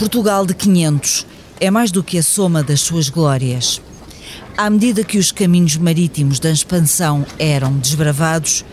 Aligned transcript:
Portugal 0.00 0.46
de 0.46 0.54
500 0.54 1.26
é 1.60 1.70
mais 1.70 1.90
do 1.90 2.02
que 2.02 2.16
a 2.16 2.22
soma 2.22 2.62
das 2.62 2.80
suas 2.80 3.10
glórias. 3.10 3.82
À 4.56 4.70
medida 4.70 5.04
que 5.04 5.18
os 5.18 5.30
caminhos 5.30 5.76
marítimos 5.76 6.40
da 6.40 6.50
expansão 6.50 7.26
eram 7.38 7.74
desbravados, 7.76 8.64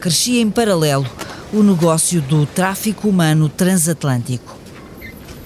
crescia 0.00 0.40
em 0.40 0.48
paralelo 0.48 1.06
o 1.52 1.62
negócio 1.62 2.22
do 2.22 2.46
tráfico 2.46 3.10
humano 3.10 3.46
transatlântico. 3.46 4.56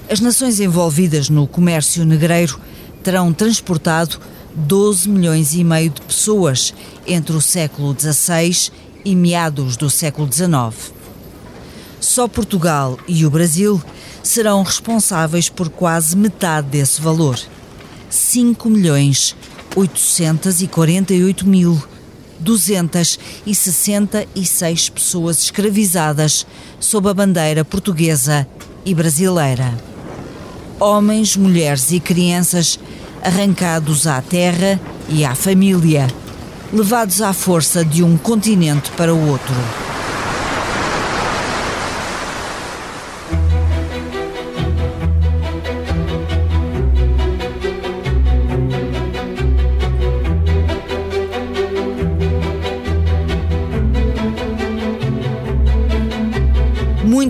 As 0.08 0.20
nações 0.20 0.60
envolvidas 0.60 1.28
no 1.28 1.48
comércio 1.48 2.06
negreiro 2.06 2.60
terão 3.02 3.32
transportado 3.32 4.20
12 4.54 5.08
milhões 5.08 5.52
e 5.52 5.64
meio 5.64 5.90
de 5.90 6.00
pessoas 6.00 6.72
entre 7.08 7.34
o 7.34 7.40
século 7.40 7.92
XVI 7.98 8.70
e 9.04 9.16
meados 9.16 9.76
do 9.76 9.90
século 9.90 10.32
XIX. 10.32 10.94
Só 11.98 12.28
Portugal 12.28 12.96
e 13.08 13.26
o 13.26 13.30
Brasil 13.30 13.82
serão 14.24 14.64
responsáveis 14.64 15.48
por 15.48 15.68
quase 15.68 16.16
metade 16.16 16.66
desse 16.68 17.00
valor. 17.00 17.38
5 18.10 18.68
milhões 18.68 19.36
848 19.76 21.46
mil 21.46 21.80
266 22.40 24.88
pessoas 24.90 25.42
escravizadas 25.42 26.44
sob 26.80 27.08
a 27.08 27.14
bandeira 27.14 27.64
portuguesa 27.64 28.48
e 28.84 28.92
brasileira. 28.94 29.72
Homens, 30.78 31.34
mulheres 31.36 31.90
e 31.92 32.00
crianças 32.00 32.78
arrancados 33.22 34.06
à 34.06 34.20
terra 34.20 34.78
e 35.08 35.24
à 35.24 35.34
família, 35.34 36.06
levados 36.72 37.22
à 37.22 37.32
força 37.32 37.82
de 37.84 38.02
um 38.02 38.18
continente 38.18 38.90
para 38.92 39.14
o 39.14 39.28
outro. 39.28 39.54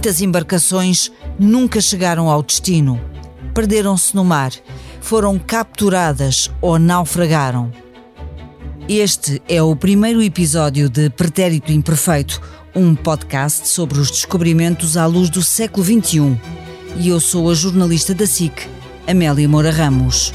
Muitas 0.05 0.21
embarcações 0.21 1.11
nunca 1.39 1.81
chegaram 1.81 2.29
ao 2.29 2.43
destino. 2.43 3.01
Perderam-se 3.55 4.15
no 4.15 4.23
mar, 4.23 4.53
foram 5.01 5.39
capturadas 5.39 6.51
ou 6.61 6.79
naufragaram. 6.79 7.73
Este 8.87 9.41
é 9.49 9.63
o 9.63 9.75
primeiro 9.75 10.23
episódio 10.23 10.91
de 10.91 11.09
Pretérito 11.09 11.73
Imperfeito, 11.73 12.39
um 12.77 12.95
podcast 12.95 13.67
sobre 13.67 13.99
os 13.99 14.11
descobrimentos 14.11 14.99
à 14.99 15.07
luz 15.07 15.31
do 15.31 15.43
século 15.43 15.83
XXI. 15.83 16.39
E 16.99 17.09
eu 17.09 17.19
sou 17.19 17.51
a 17.51 17.55
jornalista 17.55 18.13
da 18.13 18.27
SIC, 18.27 18.69
Amélia 19.07 19.49
Moura 19.49 19.71
Ramos. 19.71 20.35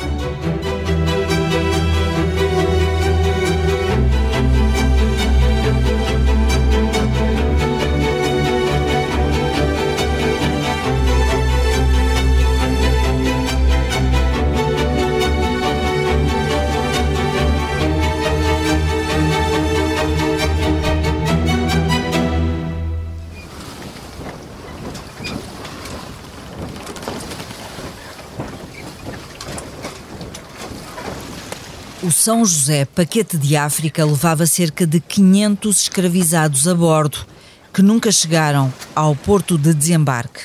São 32.29 32.45
José 32.45 32.85
Paquete 32.85 33.39
de 33.39 33.55
África 33.55 34.05
levava 34.05 34.45
cerca 34.45 34.85
de 34.85 34.99
500 34.99 35.81
escravizados 35.81 36.67
a 36.67 36.75
bordo, 36.75 37.25
que 37.73 37.81
nunca 37.81 38.11
chegaram 38.11 38.71
ao 38.95 39.15
porto 39.15 39.57
de 39.57 39.73
desembarque. 39.73 40.41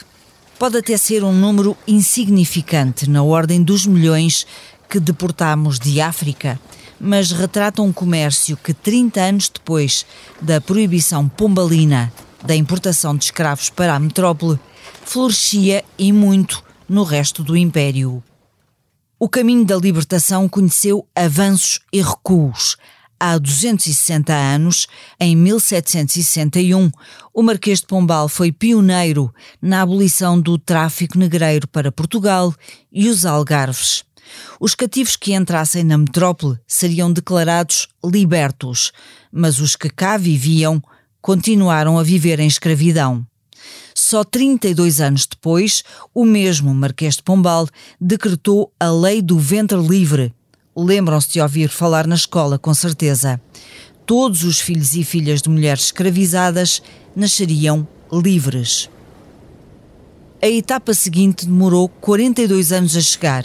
Pode 0.59 0.78
até 0.78 0.97
ser 0.97 1.23
um 1.23 1.31
número 1.31 1.77
insignificante 1.87 3.06
na 3.06 3.23
ordem 3.23 3.62
dos 3.62 3.84
milhões 3.84 4.47
que 4.89 4.99
deportamos 4.99 5.78
de 5.78 6.00
África, 6.00 6.59
mas 6.99 7.33
retrata 7.33 7.83
um 7.83 7.93
comércio 7.93 8.56
que 8.56 8.73
30 8.73 9.21
anos 9.21 9.50
depois 9.50 10.06
da 10.41 10.62
proibição 10.62 11.28
pombalina 11.28 12.11
da 12.43 12.56
importação 12.56 13.15
de 13.15 13.27
escravos 13.27 13.69
para 13.69 13.94
a 13.94 14.00
metrópole, 14.00 14.59
florescia 15.05 15.84
e 15.99 16.15
muito 16.15 16.65
no 16.89 17.03
resto 17.03 17.44
do 17.44 17.55
Império. 17.55 18.23
O 19.19 19.28
caminho 19.28 19.64
da 19.64 19.76
libertação 19.76 20.48
conheceu 20.48 21.06
avanços 21.14 21.78
e 21.92 22.02
recuos. 22.02 22.76
Há 23.19 23.38
260 23.38 24.34
anos, 24.34 24.88
em 25.20 25.36
1761, 25.36 26.91
o 27.32 27.42
Marquês 27.42 27.80
de 27.80 27.86
Pombal 27.86 28.28
foi 28.28 28.50
pioneiro 28.50 29.32
na 29.62 29.82
abolição 29.82 30.38
do 30.38 30.58
tráfico 30.58 31.16
negreiro 31.16 31.69
para 31.69 31.92
Portugal 31.92 32.52
e 32.92 33.08
os 33.08 33.25
Algarves. 33.25 34.04
Os 34.58 34.75
cativos 34.75 35.16
que 35.16 35.32
entrassem 35.32 35.84
na 35.84 35.96
metrópole 35.96 36.58
seriam 36.66 37.12
declarados 37.12 37.88
libertos, 38.04 38.91
mas 39.31 39.60
os 39.60 39.76
que 39.76 39.88
cá 39.88 40.16
viviam 40.16 40.82
continuaram 41.22 41.98
a 41.98 42.02
viver 42.02 42.41
em 42.41 42.48
escravidão. 42.48 43.25
Só 43.97 44.25
32 44.25 45.00
anos 45.00 45.25
depois, 45.25 45.84
o 46.12 46.25
mesmo 46.25 46.75
Marquês 46.75 47.15
de 47.15 47.22
Pombal 47.22 47.69
decretou 48.00 48.72
a 48.78 48.91
Lei 48.91 49.22
do 49.22 49.38
Ventre 49.38 49.78
Livre. 49.78 50.34
Lembram-se 50.77 51.32
de 51.34 51.41
ouvir 51.41 51.69
falar 51.69 52.05
na 52.05 52.16
escola, 52.16 52.59
com 52.59 52.75
certeza. 52.75 53.41
Todos 54.05 54.43
os 54.43 54.59
filhos 54.59 54.94
e 54.94 55.05
filhas 55.05 55.41
de 55.41 55.49
mulheres 55.49 55.84
escravizadas 55.84 56.82
nasceriam 57.15 57.87
livres. 58.12 58.91
A 60.43 60.49
etapa 60.49 60.93
seguinte 60.93 61.47
demorou 61.47 61.88
42 61.88 62.72
anos 62.72 62.97
a 62.97 63.00
chegar. 63.00 63.44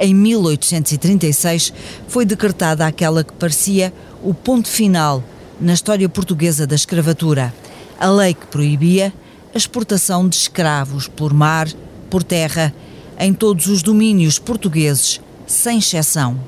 Em 0.00 0.14
1836 0.14 1.72
foi 2.08 2.24
decretada 2.24 2.86
aquela 2.86 3.22
que 3.22 3.34
parecia 3.34 3.92
o 4.22 4.32
ponto 4.32 4.68
final 4.68 5.22
na 5.60 5.74
história 5.74 6.08
portuguesa 6.08 6.66
da 6.66 6.74
escravatura, 6.74 7.54
a 8.00 8.10
lei 8.10 8.32
que 8.32 8.46
proibia 8.46 9.12
a 9.54 9.56
exportação 9.56 10.28
de 10.28 10.36
escravos 10.36 11.08
por 11.08 11.32
mar, 11.32 11.68
por 12.10 12.22
terra, 12.22 12.74
em 13.18 13.32
todos 13.32 13.66
os 13.66 13.82
domínios 13.82 14.38
portugueses, 14.38 15.20
sem 15.46 15.78
exceção. 15.78 16.38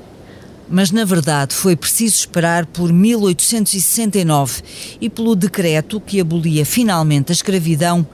Mas 0.69 0.91
na 0.91 1.03
verdade 1.03 1.55
foi 1.55 1.75
preciso 1.75 2.15
esperar 2.17 2.65
por 2.65 2.93
1869 2.93 4.61
e 5.01 5.09
pelo 5.09 5.35
decreto 5.35 5.99
que 5.99 6.19
abolia 6.19 6.65
finalmente 6.65 7.31
a 7.31 7.33
escravidão 7.33 8.05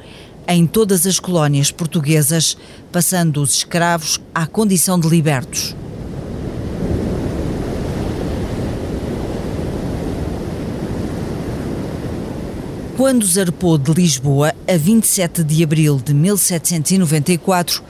em 0.47 0.65
todas 0.65 1.05
as 1.05 1.19
colónias 1.19 1.71
portuguesas, 1.71 2.57
passando 2.91 3.41
os 3.41 3.55
escravos 3.55 4.21
à 4.33 4.45
condição 4.45 4.99
de 4.99 5.09
libertos. 5.09 5.75
Quando 12.97 13.25
zarpou 13.25 13.77
de 13.77 13.91
Lisboa, 13.91 14.53
a 14.65 14.77
27 14.77 15.43
de 15.43 15.61
abril 15.61 16.01
de 16.03 16.13
1794, 16.13 17.83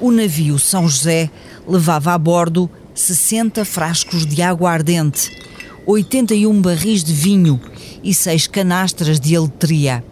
o 0.00 0.12
navio 0.12 0.56
São 0.56 0.88
José 0.88 1.28
levava 1.66 2.12
a 2.12 2.18
bordo 2.18 2.70
60 2.94 3.64
frascos 3.64 4.24
de 4.24 4.40
água 4.40 4.70
ardente, 4.70 5.36
81 5.84 6.62
barris 6.62 7.02
de 7.02 7.12
vinho 7.12 7.60
e 8.04 8.14
6 8.14 8.46
canastras 8.46 9.18
de 9.18 9.34
aletria. 9.34 10.04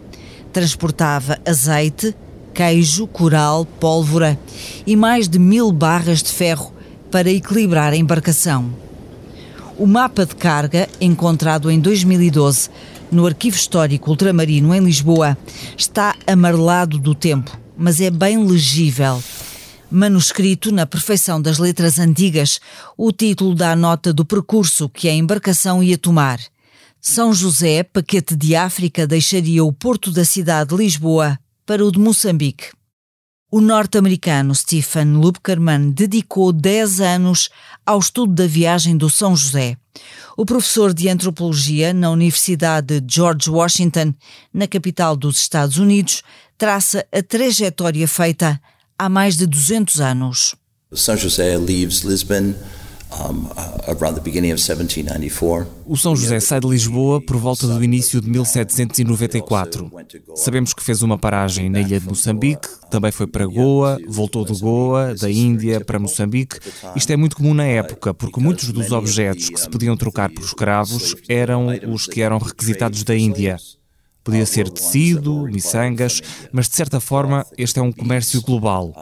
Transportava 0.51 1.39
azeite, 1.45 2.13
queijo, 2.53 3.07
coral, 3.07 3.63
pólvora 3.63 4.37
e 4.85 4.97
mais 4.97 5.29
de 5.29 5.39
mil 5.39 5.71
barras 5.71 6.21
de 6.21 6.29
ferro 6.29 6.73
para 7.09 7.31
equilibrar 7.31 7.93
a 7.93 7.97
embarcação. 7.97 8.69
O 9.77 9.87
mapa 9.87 10.25
de 10.25 10.35
carga, 10.35 10.89
encontrado 10.99 11.71
em 11.71 11.79
2012, 11.79 12.69
no 13.11 13.25
Arquivo 13.25 13.57
Histórico 13.57 14.09
Ultramarino 14.09 14.73
em 14.73 14.79
Lisboa, 14.79 15.37
está 15.77 16.15
amarelado 16.25 16.97
do 16.97 17.13
tempo, 17.13 17.59
mas 17.77 17.99
é 17.99 18.09
bem 18.09 18.43
legível. 18.43 19.21
Manuscrito 19.91 20.71
na 20.71 20.85
perfeição 20.85 21.41
das 21.41 21.57
letras 21.57 21.99
antigas, 21.99 22.61
o 22.97 23.11
título 23.11 23.53
dá 23.53 23.75
nota 23.75 24.13
do 24.13 24.23
percurso 24.23 24.87
que 24.87 25.09
a 25.09 25.13
embarcação 25.13 25.83
ia 25.83 25.97
tomar. 25.97 26.39
São 27.01 27.33
José, 27.33 27.83
paquete 27.83 28.35
de 28.35 28.55
África, 28.55 29.05
deixaria 29.05 29.63
o 29.63 29.73
porto 29.73 30.11
da 30.11 30.23
cidade 30.23 30.69
de 30.69 30.77
Lisboa 30.77 31.37
para 31.65 31.85
o 31.85 31.91
de 31.91 31.99
Moçambique. 31.99 32.69
O 33.53 33.59
norte-americano 33.59 34.55
Stephen 34.55 35.15
Lupkerman 35.17 35.91
dedicou 35.91 36.53
10 36.53 37.01
anos 37.01 37.49
ao 37.85 37.99
estudo 37.99 38.33
da 38.33 38.47
viagem 38.47 38.95
do 38.95 39.09
São 39.09 39.35
José. 39.35 39.75
O 40.37 40.45
professor 40.45 40.93
de 40.93 41.09
antropologia 41.09 41.93
na 41.93 42.09
Universidade 42.11 43.01
de 43.01 43.13
George 43.13 43.49
Washington, 43.49 44.13
na 44.53 44.67
capital 44.67 45.17
dos 45.17 45.37
Estados 45.37 45.77
Unidos, 45.77 46.23
traça 46.57 47.05
a 47.11 47.21
trajetória 47.21 48.07
feita 48.07 48.57
há 48.97 49.09
mais 49.09 49.35
de 49.35 49.45
200 49.45 49.99
anos. 49.99 50.55
São 50.93 51.17
José 51.17 51.57
leaves 51.57 52.03
Lisbon 52.03 52.53
o 55.85 55.97
São 55.97 56.15
José 56.15 56.39
sai 56.39 56.61
de 56.61 56.67
Lisboa 56.67 57.19
por 57.19 57.35
volta 57.35 57.67
do 57.67 57.83
início 57.83 58.21
de 58.21 58.29
1794. 58.29 59.91
Sabemos 60.35 60.73
que 60.73 60.81
fez 60.81 61.01
uma 61.01 61.17
paragem 61.17 61.69
na 61.69 61.81
ilha 61.81 61.99
de 61.99 62.07
Moçambique, 62.07 62.69
também 62.89 63.11
foi 63.11 63.27
para 63.27 63.45
Goa, 63.45 63.97
voltou 64.07 64.45
de 64.45 64.57
Goa, 64.57 65.13
da 65.15 65.29
Índia 65.29 65.83
para 65.83 65.99
Moçambique. 65.99 66.59
Isto 66.95 67.11
é 67.11 67.17
muito 67.17 67.35
comum 67.35 67.53
na 67.53 67.65
época, 67.65 68.13
porque 68.13 68.39
muitos 68.39 68.71
dos 68.71 68.91
objetos 68.91 69.49
que 69.49 69.59
se 69.59 69.69
podiam 69.69 69.97
trocar 69.97 70.29
por 70.29 70.45
escravos 70.45 71.15
eram 71.27 71.67
os 71.91 72.07
que 72.07 72.21
eram 72.21 72.37
requisitados 72.37 73.03
da 73.03 73.15
Índia. 73.15 73.57
Podia 74.23 74.45
ser 74.45 74.69
tecido, 74.69 75.43
miçangas, 75.47 76.21
mas 76.51 76.69
de 76.69 76.75
certa 76.75 76.99
forma 76.99 77.45
este 77.57 77.79
é 77.79 77.81
um 77.81 77.91
comércio 77.91 78.41
global. 78.41 78.93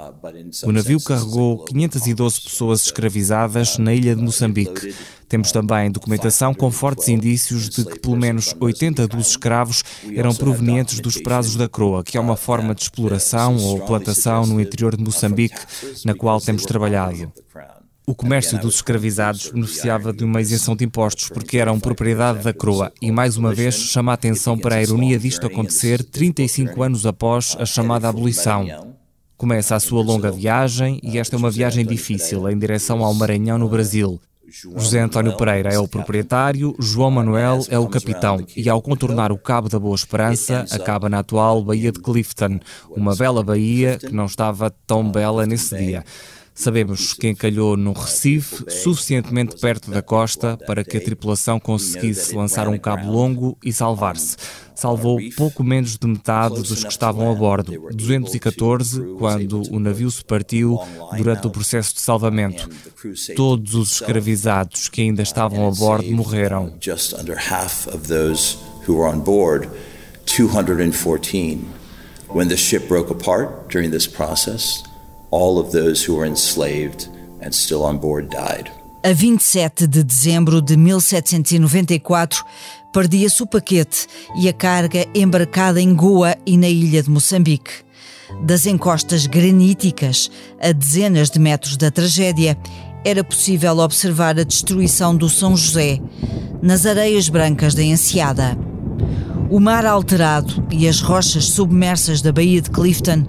O 0.64 0.72
navio 0.72 1.02
carregou 1.02 1.66
512 1.66 2.42
pessoas 2.42 2.86
escravizadas 2.86 3.78
na 3.78 3.94
ilha 3.94 4.16
de 4.16 4.22
Moçambique. 4.22 4.96
Temos 5.28 5.52
também 5.52 5.92
documentação 5.92 6.54
com 6.54 6.72
fortes 6.72 7.08
indícios 7.08 7.70
de 7.70 7.86
que 7.86 8.00
pelo 8.00 8.18
menos 8.18 8.56
80 8.60 9.08
dos 9.08 9.28
escravos 9.28 9.84
eram 10.16 10.34
provenientes 10.34 11.00
dos 11.00 11.18
prazos 11.18 11.56
da 11.56 11.70
Croa, 11.70 12.04
que 12.04 12.18
é 12.18 12.20
uma 12.20 12.36
forma 12.36 12.74
de 12.74 12.82
exploração 12.82 13.56
ou 13.58 13.80
plantação 13.82 14.46
no 14.46 14.60
interior 14.60 14.96
de 14.96 15.04
Moçambique, 15.04 15.60
na 16.06 16.16
qual 16.16 16.42
temos 16.42 16.64
trabalhado. 16.64 17.32
O 18.10 18.16
comércio 18.16 18.58
dos 18.58 18.78
escravizados 18.78 19.52
beneficiava 19.52 20.12
de 20.12 20.24
uma 20.24 20.42
isenção 20.42 20.76
de 20.76 20.84
impostos 20.84 21.30
porque 21.30 21.60
eram 21.60 21.80
propriedade 21.80 22.44
da 22.44 22.52
coroa 22.52 22.92
e, 23.00 23.12
mais 23.12 23.38
uma 23.38 23.54
vez, 23.54 23.76
chama 23.76 24.12
a 24.12 24.16
atenção 24.16 24.58
para 24.58 24.78
a 24.78 24.82
ironia 24.82 25.20
disto 25.20 25.46
acontecer 25.46 26.04
35 26.04 26.82
anos 26.82 27.06
após 27.06 27.56
a 27.60 27.68
chamada 27.68 28.10
abolição. 28.10 28.96
Começa 29.38 29.76
a 29.76 29.80
sua 29.80 30.02
longa 30.02 30.32
viagem 30.32 31.00
e 31.04 31.20
esta 31.20 31.36
é 31.36 31.38
uma 31.38 31.52
viagem 31.52 31.86
difícil 31.86 32.50
em 32.50 32.58
direção 32.58 33.06
ao 33.06 33.14
Maranhão, 33.14 33.60
no 33.60 33.70
Brasil. 33.70 34.20
José 34.76 35.02
António 35.02 35.38
Pereira 35.38 35.72
é 35.72 35.78
o 35.78 35.88
proprietário, 35.88 36.76
João 36.80 37.12
Manuel 37.12 37.64
é 37.70 37.78
o 37.78 37.88
capitão 37.88 38.44
e 38.58 38.68
ao 38.68 38.82
contornar 38.82 39.32
o 39.32 39.38
Cabo 39.38 39.70
da 39.70 39.78
Boa 39.78 39.94
Esperança 39.94 40.66
acaba 40.72 41.08
na 41.08 41.20
atual 41.20 41.64
Baía 41.64 41.92
de 41.92 42.00
Clifton, 42.00 42.60
uma 42.90 43.16
bela 43.16 43.44
baía 43.44 44.00
que 44.00 44.12
não 44.12 44.26
estava 44.26 44.72
tão 44.88 45.12
bela 45.12 45.46
nesse 45.46 45.78
dia. 45.78 46.04
Sabemos 46.60 47.14
que 47.14 47.30
encalhou 47.30 47.78
num 47.78 47.94
Recife 47.94 48.70
suficientemente 48.70 49.56
perto 49.56 49.90
da 49.90 50.02
costa 50.02 50.58
para 50.68 50.84
que 50.84 50.98
a 50.98 51.02
tripulação 51.02 51.58
conseguisse 51.58 52.36
lançar 52.36 52.68
um 52.68 52.78
cabo 52.78 53.10
longo 53.10 53.58
e 53.64 53.72
salvar-se. 53.72 54.36
Salvou 54.76 55.18
pouco 55.38 55.64
menos 55.64 55.98
de 55.98 56.06
metade 56.06 56.56
dos 56.56 56.84
que 56.84 56.92
estavam 56.92 57.32
a 57.32 57.34
bordo, 57.34 57.72
214, 57.94 59.02
quando 59.18 59.62
o 59.72 59.80
navio 59.80 60.12
se 60.12 60.22
partiu 60.26 60.78
durante 61.16 61.48
o 61.48 61.50
processo 61.50 61.94
de 61.94 62.02
salvamento. 62.02 62.70
Todos 63.38 63.74
os 63.74 63.94
escravizados 63.94 64.90
que 64.90 65.00
ainda 65.02 65.22
estavam 65.22 65.66
a 65.66 65.72
bordo 65.72 66.12
morreram. 66.12 66.74
214. 66.78 68.58
When 72.32 72.48
the 72.48 72.58
ship 72.58 72.88
broke 72.88 73.10
apart 73.10 73.70
during 73.70 73.90
this 73.90 74.06
process, 74.06 74.84
all 75.32 75.60
of 75.60 75.72
those 75.72 76.04
who 76.04 76.16
were 76.16 76.28
enslaved 76.28 77.08
and 77.42 77.52
still 77.52 77.84
on 77.84 77.98
board 77.98 78.30
died. 78.30 78.72
A 79.02 79.14
27 79.14 79.88
de 79.88 80.04
dezembro 80.04 80.62
de 80.62 80.76
1794, 80.76 82.44
perdia-se 82.92 83.42
o 83.42 83.48
paquete 83.48 84.08
e 84.36 84.50
a 84.50 84.54
carga 84.54 85.06
embarcada 85.16 85.80
em 85.80 85.96
Goa 85.96 86.36
e 86.46 86.58
na 86.58 86.68
ilha 86.68 87.02
de 87.02 87.10
Moçambique. 87.10 87.72
Das 88.44 88.66
encostas 88.66 89.26
graníticas, 89.26 90.30
a 90.62 90.72
dezenas 90.72 91.30
de 91.30 91.40
metros 91.40 91.78
da 91.78 91.90
tragédia, 91.90 92.58
era 93.06 93.24
possível 93.24 93.78
observar 93.78 94.38
a 94.38 94.44
destruição 94.44 95.16
do 95.16 95.30
São 95.30 95.56
José 95.56 96.00
nas 96.62 96.86
areias 96.86 97.30
brancas 97.30 97.74
da 97.74 97.82
Enseada. 97.82 98.58
O 99.50 99.60
mar 99.60 99.86
alterado 99.86 100.68
e 100.70 100.88
as 100.88 101.00
rochas 101.00 101.46
submersas 101.46 102.22
da 102.22 102.32
Baía 102.32 102.62
de 102.62 102.70
Clifton 102.70 103.26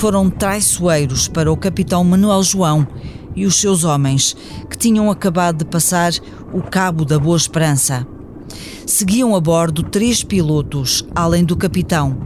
foram 0.00 0.30
traiçoeiros 0.30 1.28
para 1.28 1.52
o 1.52 1.56
capitão 1.58 2.02
Manuel 2.02 2.42
João 2.42 2.88
e 3.36 3.44
os 3.44 3.60
seus 3.60 3.84
homens, 3.84 4.34
que 4.70 4.78
tinham 4.78 5.10
acabado 5.10 5.58
de 5.58 5.66
passar 5.66 6.10
o 6.54 6.62
Cabo 6.62 7.04
da 7.04 7.18
Boa 7.18 7.36
Esperança. 7.36 8.06
Seguiam 8.86 9.36
a 9.36 9.40
bordo 9.42 9.82
três 9.82 10.24
pilotos, 10.24 11.04
além 11.14 11.44
do 11.44 11.54
capitão. 11.54 12.16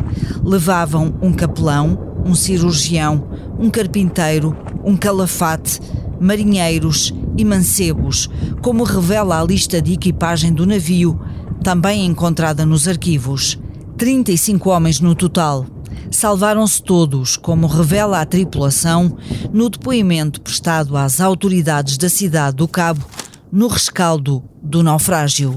Levavam 0.45 1.17
um 1.21 1.33
capelão, 1.33 2.23
um 2.25 2.33
cirurgião, 2.33 3.27
um 3.59 3.69
carpinteiro, 3.69 4.57
um 4.85 4.97
calafate, 4.97 5.81
marinheiros 6.21 7.13
e 7.37 7.45
mancebos, 7.45 8.31
como 8.63 8.85
revela 8.85 9.41
a 9.41 9.45
lista 9.45 9.83
de 9.83 9.95
equipagem 9.95 10.53
do 10.53 10.65
navio 10.65 11.19
também 11.61 12.07
encontrada 12.07 12.65
nos 12.65 12.87
arquivos. 12.87 13.59
35 13.99 14.71
homens 14.71 15.01
no 15.01 15.13
total. 15.17 15.74
Salvaram-se 16.15 16.81
todos, 16.81 17.37
como 17.37 17.67
revela 17.67 18.21
a 18.21 18.25
tripulação 18.25 19.19
no 19.53 19.69
depoimento 19.69 20.41
prestado 20.41 20.97
às 20.97 21.21
autoridades 21.21 21.99
da 21.99 22.09
cidade 22.09 22.57
do 22.57 22.69
Cabo 22.69 23.05
no 23.51 23.67
rescaldo 23.67 24.45
do 24.63 24.81
naufrágio. 24.81 25.57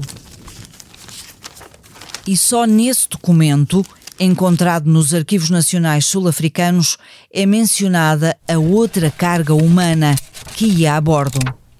E 2.26 2.36
só 2.36 2.64
nesse 2.64 3.08
documento, 3.08 3.86
encontrado 4.18 4.90
nos 4.90 5.14
arquivos 5.14 5.48
nacionais 5.48 6.06
sul-africanos, 6.06 6.98
é 7.32 7.46
mencionada 7.46 8.36
a 8.48 8.58
outra 8.58 9.12
carga 9.12 9.54
humana 9.54 10.16
que 10.56 10.66
ia 10.66 10.96
a 10.96 11.00
bordo 11.00 11.38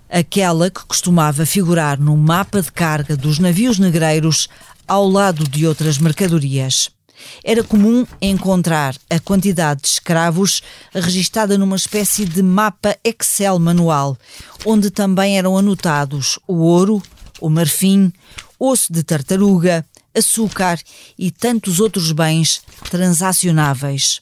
aquela 0.09 0.71
que 0.71 0.87
costumava 0.87 1.45
figurar 1.45 1.99
no 2.01 2.17
mapa 2.17 2.63
de 2.63 2.73
carga 2.73 3.17
dos 3.17 3.41
navios 3.41 3.79
negreiros 3.79 4.49
ao 4.87 5.07
lado 5.07 5.47
de 5.47 5.67
outras 5.67 5.99
mercadorias. 5.99 6.97
Era 7.45 7.63
comum 7.63 8.07
encontrar 8.21 8.97
a 9.09 9.19
quantidade 9.19 9.83
de 9.83 9.89
escravos 9.89 10.63
registada 10.93 11.57
numa 11.57 11.77
espécie 11.77 12.25
de 12.25 12.43
mapa 12.43 12.97
Excel 13.05 13.59
manual, 13.59 14.17
onde 14.65 14.91
também 14.91 15.39
eram 15.39 15.57
anotados 15.57 16.39
o 16.47 16.57
ouro, 16.57 17.03
o 17.41 17.49
marfim, 17.49 18.13
osso 18.59 18.93
de 18.93 19.03
tartaruga, 19.03 19.85
açúcar 20.15 20.81
e 21.19 21.31
tantos 21.31 21.81
outros 21.81 22.13
bens 22.13 22.63
transacionáveis. 22.91 24.21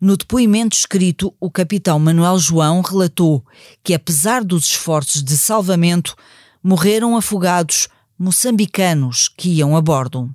No 0.00 0.16
depoimento 0.16 0.76
escrito, 0.76 1.32
o 1.38 1.48
capitão 1.48 1.98
Manuel 1.98 2.36
João 2.38 2.80
relatou 2.80 3.44
que, 3.84 3.94
apesar 3.94 4.42
dos 4.42 4.66
esforços 4.66 5.22
de 5.22 5.38
salvamento, 5.38 6.16
morreram 6.62 7.16
afogados 7.16 7.88
moçambicanos 8.18 9.28
que 9.28 9.48
iam 9.48 9.76
a 9.76 9.80
bordo. 9.80 10.28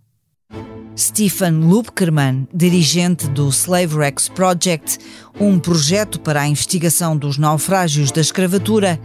Stephen 0.98 1.60
Lubkerman, 1.60 2.48
dirigente 2.52 3.28
do 3.28 3.50
Slave 3.50 3.96
Rex 3.96 4.30
Project, 4.30 4.98
um 5.40 5.60
projeto 5.60 6.20
para 6.20 6.42
a 6.42 6.48
investigação 6.48 7.16
dos 7.16 7.38
naufrágios 7.38 8.12
da 8.12 8.20
escravatura, 8.20 9.00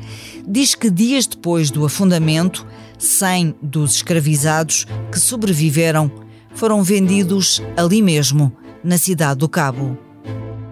diz 0.49 0.75
que 0.75 0.91
dias 0.91 1.27
depois 1.27 1.71
do 1.71 1.85
afundamento, 1.85 2.67
100 2.97 3.57
dos 3.61 3.97
escravizados 3.97 4.87
que 5.11 5.19
sobreviveram 5.19 6.11
foram 6.55 6.83
vendidos 6.83 7.63
ali 7.77 8.01
mesmo, 8.01 8.57
na 8.83 8.97
cidade 8.97 9.41
do 9.41 9.49
Cabo. 9.49 9.99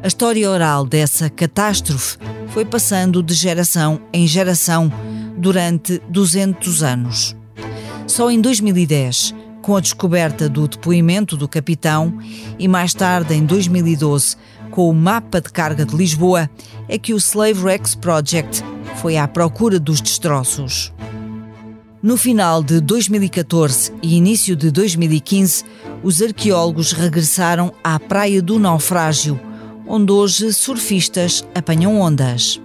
A 0.02 0.06
história 0.06 0.50
oral 0.50 0.86
dessa 0.86 1.28
catástrofe 1.28 2.16
foi 2.48 2.64
passando 2.64 3.22
de 3.22 3.34
geração 3.34 4.00
em 4.10 4.26
geração 4.26 4.90
durante 5.36 6.00
200 6.08 6.82
anos. 6.82 7.36
Só 8.06 8.30
em 8.30 8.40
2010, 8.40 9.34
com 9.70 9.76
a 9.76 9.80
descoberta 9.80 10.48
do 10.48 10.66
depoimento 10.66 11.36
do 11.36 11.46
capitão 11.46 12.18
e 12.58 12.66
mais 12.66 12.92
tarde 12.92 13.34
em 13.34 13.46
2012, 13.46 14.36
com 14.68 14.90
o 14.90 14.92
mapa 14.92 15.40
de 15.40 15.48
carga 15.48 15.86
de 15.86 15.94
Lisboa, 15.94 16.50
é 16.88 16.98
que 16.98 17.14
o 17.14 17.16
Slave 17.16 17.62
Rex 17.62 17.94
Project 17.94 18.64
foi 18.96 19.16
à 19.16 19.28
procura 19.28 19.78
dos 19.78 20.00
destroços. 20.00 20.92
No 22.02 22.16
final 22.16 22.64
de 22.64 22.80
2014 22.80 23.92
e 24.02 24.16
início 24.16 24.56
de 24.56 24.72
2015, 24.72 25.62
os 26.02 26.20
arqueólogos 26.20 26.90
regressaram 26.90 27.72
à 27.84 27.96
Praia 28.00 28.42
do 28.42 28.58
Naufrágio, 28.58 29.38
onde 29.86 30.10
hoje 30.10 30.52
surfistas 30.52 31.44
apanham 31.54 32.00
ondas. 32.00 32.60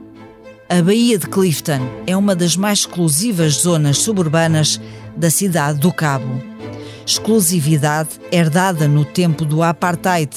A 0.68 0.82
Baía 0.82 1.20
de 1.20 1.28
Clifton 1.28 1.88
é 2.08 2.18
uma 2.18 2.36
das 2.36 2.58
mais 2.58 2.80
exclusivas 2.80 3.62
zonas 3.62 4.00
suburbanas 4.00 4.82
da 5.16 5.30
cidade 5.30 5.78
do 5.78 5.94
Cabo. 5.94 6.56
Exclusividade 7.06 8.10
herdada 8.32 8.88
no 8.88 9.06
tempo 9.06 9.46
do 9.46 9.62
apartheid, 9.62 10.32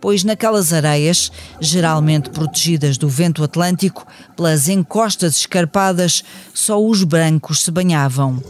pois 0.00 0.24
naquelas 0.24 0.72
areias, 0.72 1.30
geralmente 1.60 2.30
protegidas 2.30 2.96
do 2.96 3.08
vento 3.08 3.44
atlântico 3.44 4.06
pelas 4.36 4.68
encostas 4.68 5.36
escarpadas, 5.36 6.24
só 6.52 6.82
os 6.82 7.04
brancos 7.04 7.62
se 7.62 7.70
banhavam. 7.70 8.42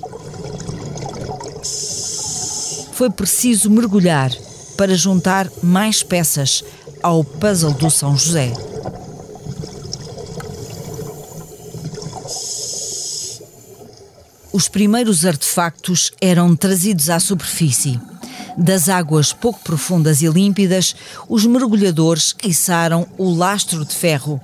Foi 2.93 3.11
preciso 3.11 3.69
mergulhar 3.69 4.31
para 4.77 4.95
juntar 4.95 5.49
mais 5.63 6.03
peças 6.03 6.65
ao 7.03 7.25
puzzle 7.25 7.73
do 7.73 7.91
São 7.91 8.17
José. 8.17 8.53
Os 14.55 14.69
primeiros 14.69 15.27
artefactos 15.27 16.13
eram 16.21 16.55
trazidos 16.55 17.11
à 17.11 17.19
superfície. 17.19 18.01
Das 18.57 18.89
águas 18.89 19.33
pouco 19.33 19.59
profundas 19.65 20.23
e 20.23 20.29
límpidas, 20.29 20.95
os 21.29 21.45
mergulhadores 21.45 22.37
içaram 22.41 23.05
o 23.19 23.35
lastro 23.35 23.85
de 23.85 23.93
ferro. 23.93 24.41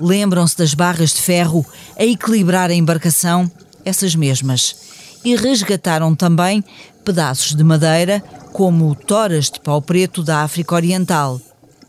Lembram-se 0.00 0.58
das 0.58 0.74
barras 0.74 1.14
de 1.14 1.22
ferro 1.22 1.64
a 1.96 2.04
equilibrar 2.04 2.70
a 2.70 2.74
embarcação? 2.74 3.48
Essas 3.84 4.16
mesmas. 4.16 4.74
E 5.24 5.36
resgataram 5.36 6.12
também 6.12 6.64
pedaços 7.04 7.54
de 7.54 7.62
madeira, 7.62 8.20
como 8.52 8.96
toras 8.96 9.48
de 9.48 9.60
pau 9.60 9.80
preto 9.80 10.24
da 10.24 10.42
África 10.42 10.74
Oriental. 10.74 11.40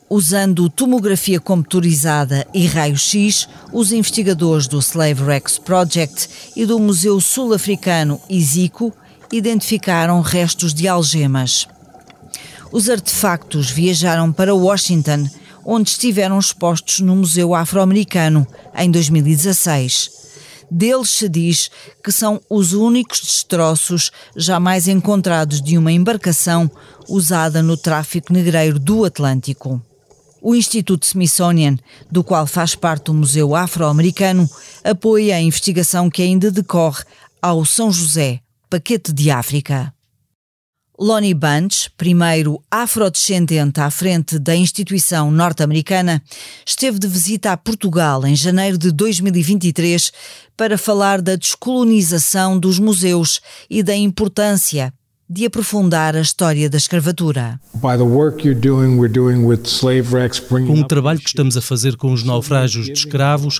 Usando 0.09 0.69
tomografia 0.69 1.37
computadorizada 1.37 2.47
e 2.53 2.65
raio-x, 2.65 3.49
os 3.73 3.91
investigadores 3.91 4.65
do 4.65 4.79
Slave 4.79 5.21
Rex 5.21 5.57
Project 5.57 6.29
e 6.55 6.65
do 6.65 6.79
Museu 6.79 7.19
Sul-Africano 7.19 8.21
ISICO 8.29 8.93
identificaram 9.33 10.21
restos 10.21 10.73
de 10.73 10.87
algemas. 10.87 11.67
Os 12.71 12.89
artefactos 12.89 13.69
viajaram 13.69 14.31
para 14.31 14.55
Washington, 14.55 15.29
onde 15.65 15.89
estiveram 15.89 16.39
expostos 16.39 17.01
no 17.01 17.13
Museu 17.13 17.53
Afro-Americano 17.53 18.47
em 18.77 18.89
2016. 18.89 20.11
Deles 20.71 21.09
se 21.09 21.27
diz 21.27 21.69
que 22.01 22.13
são 22.13 22.39
os 22.49 22.71
únicos 22.71 23.19
destroços 23.19 24.09
jamais 24.37 24.87
encontrados 24.87 25.61
de 25.61 25.77
uma 25.77 25.91
embarcação 25.91 26.71
usada 27.09 27.61
no 27.61 27.75
tráfico 27.75 28.31
negreiro 28.31 28.79
do 28.79 29.03
Atlântico. 29.03 29.81
O 30.41 30.55
Instituto 30.55 31.03
Smithsonian, 31.03 31.77
do 32.11 32.23
qual 32.23 32.45
faz 32.45 32.75
parte 32.75 33.11
o 33.11 33.13
Museu 33.13 33.55
Afro-Americano, 33.55 34.49
apoia 34.83 35.35
a 35.35 35.41
investigação 35.41 36.09
que 36.09 36.21
ainda 36.21 36.51
decorre 36.51 37.03
ao 37.41 37.65
São 37.65 37.91
José, 37.91 38.39
Paquete 38.69 39.13
de 39.13 39.31
África. 39.31 39.93
Lonnie 40.99 41.35
Bunch, 41.35 41.91
primeiro 41.95 42.59
afrodescendente 42.71 43.79
à 43.79 43.91
frente 43.91 44.39
da 44.39 44.55
instituição 44.55 45.29
norte-americana, 45.29 46.23
esteve 46.65 46.97
de 46.97 47.07
visita 47.07 47.51
a 47.51 47.57
Portugal 47.57 48.25
em 48.25 48.35
janeiro 48.35 48.79
de 48.79 48.91
2023 48.91 50.11
para 50.55 50.75
falar 50.75 51.21
da 51.21 51.35
descolonização 51.35 52.59
dos 52.59 52.79
museus 52.79 53.39
e 53.69 53.83
da 53.83 53.95
importância 53.95 54.91
de 55.29 55.45
aprofundar 55.45 56.15
a 56.15 56.21
história 56.21 56.69
da 56.69 56.77
escravatura. 56.77 57.59
Com 60.65 60.79
o 60.79 60.87
trabalho 60.87 61.19
que 61.19 61.27
estamos 61.27 61.57
a 61.57 61.61
fazer 61.61 61.97
com 61.97 62.13
os 62.13 62.23
naufrágios 62.23 62.85
de 62.85 62.93
escravos, 62.93 63.59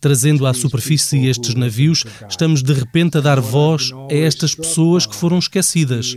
trazendo 0.00 0.46
à 0.46 0.54
superfície 0.54 1.26
estes 1.26 1.54
navios, 1.54 2.04
estamos 2.28 2.62
de 2.62 2.72
repente 2.72 3.18
a 3.18 3.20
dar 3.20 3.40
voz 3.40 3.90
a 4.10 4.14
estas 4.14 4.54
pessoas 4.54 5.06
que 5.06 5.16
foram 5.16 5.38
esquecidas. 5.38 6.16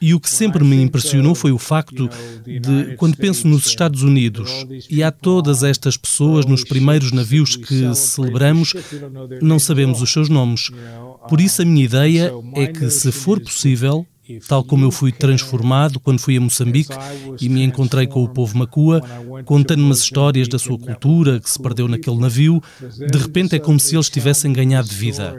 E 0.00 0.12
o 0.12 0.20
que 0.20 0.28
sempre 0.28 0.62
me 0.62 0.82
impressionou 0.82 1.34
foi 1.34 1.50
o 1.50 1.58
facto 1.58 2.10
de, 2.44 2.94
quando 2.98 3.16
penso 3.16 3.48
nos 3.48 3.66
Estados 3.66 4.02
Unidos 4.02 4.66
e 4.90 5.02
há 5.02 5.10
todas 5.10 5.62
estas 5.62 5.96
pessoas 5.96 6.44
nos 6.44 6.62
primeiros 6.62 7.10
navios 7.10 7.56
que 7.56 7.94
celebramos, 7.94 8.74
não 9.40 9.58
sabemos 9.58 10.02
os 10.02 10.12
seus 10.12 10.28
nomes. 10.28 10.70
Por 11.26 11.40
isso, 11.40 11.62
a 11.62 11.64
minha 11.64 11.86
ideia 11.86 12.30
é 12.54 12.66
que, 12.66 12.90
se 12.90 13.10
for 13.10 13.40
possível, 13.40 14.06
tal 14.48 14.64
como 14.64 14.84
eu 14.84 14.90
fui 14.90 15.12
transformado 15.12 16.00
quando 16.00 16.18
fui 16.18 16.36
a 16.36 16.40
Moçambique 16.40 16.94
e 17.40 17.48
me 17.48 17.62
encontrei 17.62 18.06
com 18.06 18.22
o 18.22 18.28
povo 18.28 18.56
Macua, 18.56 19.02
contando 19.44 19.82
umas 19.82 19.98
histórias 19.98 20.48
da 20.48 20.58
sua 20.58 20.78
cultura 20.78 21.40
que 21.40 21.50
se 21.50 21.60
perdeu 21.60 21.88
naquele 21.88 22.18
navio, 22.18 22.62
de 23.10 23.18
repente 23.18 23.56
é 23.56 23.58
como 23.58 23.78
se 23.78 23.94
eles 23.94 24.08
tivessem 24.08 24.52
ganhado 24.52 24.88
vida. 24.88 25.34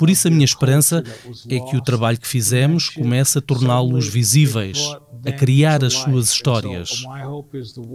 Por 0.00 0.08
isso, 0.08 0.28
a 0.28 0.30
minha 0.30 0.46
esperança 0.46 1.04
é 1.46 1.60
que 1.60 1.76
o 1.76 1.82
trabalho 1.82 2.18
que 2.18 2.26
fizemos 2.26 2.88
comece 2.88 3.36
a 3.36 3.42
torná-los 3.42 4.08
visíveis, 4.08 4.78
a 5.24 5.32
criar 5.32 5.84
as 5.84 5.94
suas 5.94 6.32
histórias. 6.32 7.02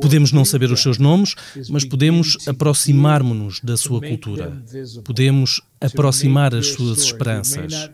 Podemos 0.02 0.32
não 0.32 0.46
saber 0.46 0.72
os 0.72 0.82
seus 0.82 0.98
nomes, 0.98 1.36
mas 1.70 1.84
podemos 1.84 2.38
aproximar-nos 2.48 3.60
da 3.62 3.78
sua 3.78 4.02
cultura. 4.02 4.64
Podemos 5.04 5.62
aproximar 5.80 6.56
as 6.56 6.68
suas 6.68 7.00
esperanças. 7.00 7.90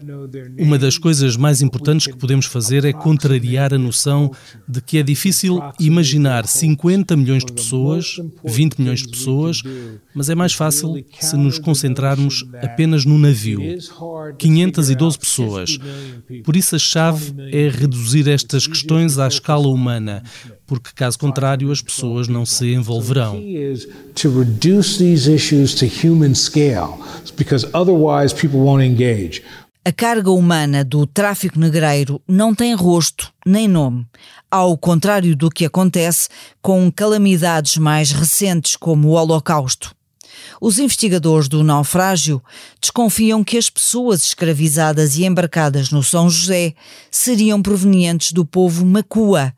Uma 0.58 0.78
das 0.78 0.98
coisas 0.98 1.36
mais 1.36 1.62
importantes 1.62 2.08
que 2.08 2.18
podemos 2.18 2.46
fazer 2.46 2.86
é 2.86 2.94
contrariar 2.94 3.74
a 3.74 3.78
noção 3.78 4.32
de 4.68 4.82
que 4.82 4.98
é 4.98 5.04
difícil 5.04 5.60
imaginar 5.80 6.48
50 6.48 7.16
milhões 7.18 7.44
de 7.44 7.52
pessoas, 7.52 8.18
20 8.44 8.80
milhões 8.80 9.02
de 9.02 9.10
pessoas, 9.10 9.62
mas 10.14 10.30
é 10.30 10.36
mais 10.36 10.54
fácil 10.54 11.04
se 11.20 11.36
nos 11.36 11.60
concentrarmos 11.60 12.46
apenas 12.62 13.06
no 13.06 13.18
navio. 13.18 13.62
512 14.38 15.18
pessoas. 15.18 15.78
Por 16.44 16.56
isso, 16.56 16.76
a 16.76 16.80
chave 16.80 17.34
é 17.52 17.70
reduzir 17.70 18.28
estas 18.28 18.68
questões 18.68 19.18
à 19.18 19.28
escala 19.28 19.68
humana, 19.68 20.24
porque 20.66 20.90
caso 20.96 21.18
contrário 21.20 21.72
as 21.72 21.82
pessoas 21.82 22.28
não 22.28 22.46
se 22.46 22.74
envolverão. 22.74 23.42
A 29.84 29.92
carga 29.92 30.30
humana 30.30 30.86
do 30.86 31.08
tráfico 31.08 31.58
negreiro 31.58 32.22
não 32.28 32.54
tem 32.54 32.76
rosto 32.76 33.34
nem 33.44 33.68
nome, 33.68 34.06
ao 34.50 34.78
contrário 34.78 35.36
do 35.36 35.50
que 35.50 35.66
acontece 35.66 36.30
com 36.62 36.92
calamidades 36.92 37.78
mais 37.78 38.12
recentes 38.12 38.76
como 38.76 39.08
o 39.08 39.12
Holocausto. 39.14 39.96
Os 40.60 40.80
investigadores 40.80 41.48
do 41.48 41.64
naufrágio 41.64 42.42
desconfiam 42.80 43.44
que 43.44 43.58
as 43.58 43.70
pessoas 43.70 44.24
escravizadas 44.24 45.18
e 45.18 45.26
embarcadas 45.26 45.92
no 45.92 46.04
São 46.04 46.30
José 46.30 46.74
seriam 47.10 47.62
provenientes 47.62 48.32
do 48.32 48.46
povo 48.46 48.86
Macua, 48.86 49.54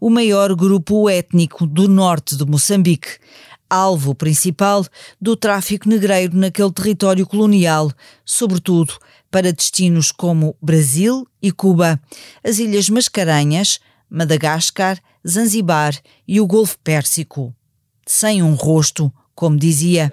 o 0.00 0.10
maior 0.10 0.54
grupo 0.54 1.08
étnico 1.08 1.66
do 1.66 1.88
norte 1.88 2.36
de 2.36 2.44
Moçambique, 2.44 3.18
alvo 3.68 4.14
principal 4.14 4.86
do 5.20 5.36
tráfico 5.36 5.88
negreiro 5.88 6.36
naquele 6.36 6.72
território 6.72 7.26
colonial, 7.26 7.92
sobretudo 8.24 8.94
para 9.30 9.52
destinos 9.52 10.12
como 10.12 10.56
Brasil 10.62 11.26
e 11.42 11.50
Cuba, 11.50 12.00
as 12.44 12.58
Ilhas 12.58 12.88
Mascarenhas, 12.88 13.80
Madagascar, 14.08 14.98
Zanzibar 15.26 15.94
e 16.26 16.40
o 16.40 16.46
Golfo 16.46 16.78
Pérsico. 16.78 17.54
Sem 18.06 18.42
um 18.42 18.54
rosto, 18.54 19.12
como 19.36 19.56
dizia, 19.56 20.12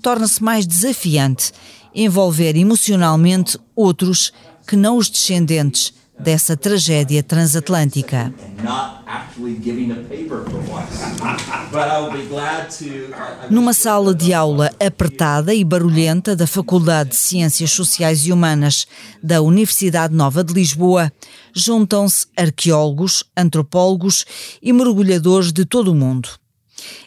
torna-se 0.00 0.42
mais 0.42 0.66
desafiante 0.66 1.52
envolver 1.94 2.56
emocionalmente 2.56 3.58
outros 3.74 4.32
que 4.66 4.76
não 4.76 4.96
os 4.96 5.10
descendentes 5.10 5.92
dessa 6.18 6.56
tragédia 6.56 7.22
transatlântica. 7.22 8.32
Numa 13.50 13.72
sala 13.72 14.14
de 14.14 14.34
aula 14.34 14.70
apertada 14.78 15.54
e 15.54 15.64
barulhenta 15.64 16.36
da 16.36 16.46
Faculdade 16.46 17.10
de 17.10 17.16
Ciências 17.16 17.70
Sociais 17.70 18.26
e 18.26 18.32
Humanas 18.32 18.86
da 19.22 19.40
Universidade 19.40 20.14
Nova 20.14 20.44
de 20.44 20.52
Lisboa, 20.52 21.10
juntam-se 21.54 22.26
arqueólogos, 22.36 23.24
antropólogos 23.36 24.24
e 24.62 24.72
mergulhadores 24.72 25.52
de 25.52 25.64
todo 25.64 25.90
o 25.90 25.94
mundo. 25.94 26.28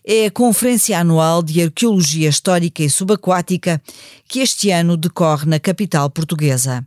É 0.05 0.25
a 0.25 0.31
Conferência 0.31 0.99
Anual 0.99 1.41
de 1.43 1.61
Arqueologia 1.61 2.29
Histórica 2.29 2.83
e 2.83 2.89
Subaquática 2.89 3.81
que 4.27 4.39
este 4.39 4.71
ano 4.71 4.97
decorre 4.97 5.45
na 5.45 5.59
capital 5.59 6.09
portuguesa. 6.09 6.85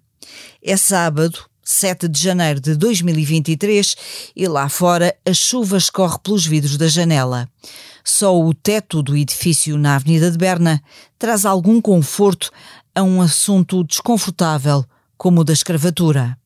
É 0.63 0.77
sábado, 0.77 1.39
7 1.65 2.09
de 2.09 2.23
janeiro 2.23 2.61
de 2.61 2.77
2023, 2.77 3.97
e 4.37 4.47
lá 4.47 4.69
fora 4.69 5.17
a 5.27 5.33
chuva 5.33 5.77
escorre 5.77 6.19
pelos 6.23 6.47
vidros 6.47 6.77
da 6.77 6.87
janela. 6.87 7.49
Só 8.05 8.39
o 8.41 8.55
teto 8.55 9.03
do 9.03 9.17
edifício 9.17 9.77
na 9.77 9.97
Avenida 9.97 10.31
de 10.31 10.39
Berna 10.39 10.81
traz 11.19 11.45
algum 11.45 11.81
conforto 11.81 12.51
a 12.95 13.03
um 13.03 13.21
assunto 13.21 13.83
desconfortável 13.83 14.85
como 15.19 15.41
o 15.41 15.45
da 15.45 15.53
escravatura. 15.53 16.39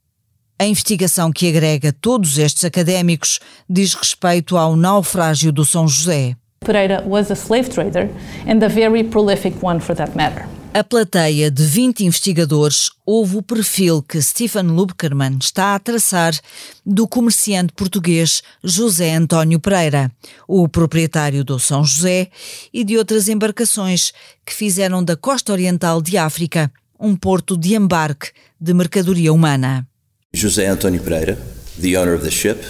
A 0.61 0.67
investigação 0.67 1.33
que 1.33 1.49
agrega 1.49 1.90
todos 1.90 2.37
estes 2.37 2.67
académicos 2.67 3.40
diz 3.67 3.95
respeito 3.95 4.59
ao 4.59 4.76
naufrágio 4.76 5.50
do 5.50 5.64
São 5.64 5.88
José. 5.88 6.37
Pereira 6.62 7.02
was 7.07 7.31
a 7.31 7.35
slave 7.35 7.71
trader 7.71 8.11
and 8.47 8.62
a 8.62 8.69
very 8.69 9.02
prolific 9.02 9.57
one 9.62 9.81
for 9.81 9.97
that 9.97 10.14
matter. 10.14 10.47
A 10.75 10.85
plateia 10.85 11.50
de 11.50 11.64
20 11.64 12.05
investigadores 12.05 12.90
ouve 13.07 13.38
o 13.38 13.43
perfil 13.43 14.02
que 14.02 14.21
Stephen 14.21 14.67
Lubkerman 14.67 15.38
está 15.40 15.75
a 15.75 15.79
traçar 15.79 16.38
do 16.85 17.09
comerciante 17.09 17.73
português 17.73 18.43
José 18.62 19.14
António 19.14 19.59
Pereira, 19.59 20.12
o 20.47 20.69
proprietário 20.69 21.43
do 21.43 21.59
São 21.59 21.83
José 21.83 22.29
e 22.71 22.85
de 22.85 22.99
outras 22.99 23.31
embarcações 23.31 24.12
que 24.45 24.55
fizeram 24.55 25.02
da 25.02 25.17
costa 25.17 25.52
oriental 25.52 26.02
de 26.02 26.19
África 26.19 26.71
um 27.00 27.17
porto 27.17 27.57
de 27.57 27.75
embarque 27.75 28.29
de 28.61 28.75
mercadoria 28.75 29.33
humana. 29.33 29.88
José 30.32 30.68
António 30.68 31.02
Pereira, 31.02 31.37
the 31.80 31.99
owner 31.99 32.14
of 32.14 32.22
the 32.22 32.30
ship, 32.30 32.60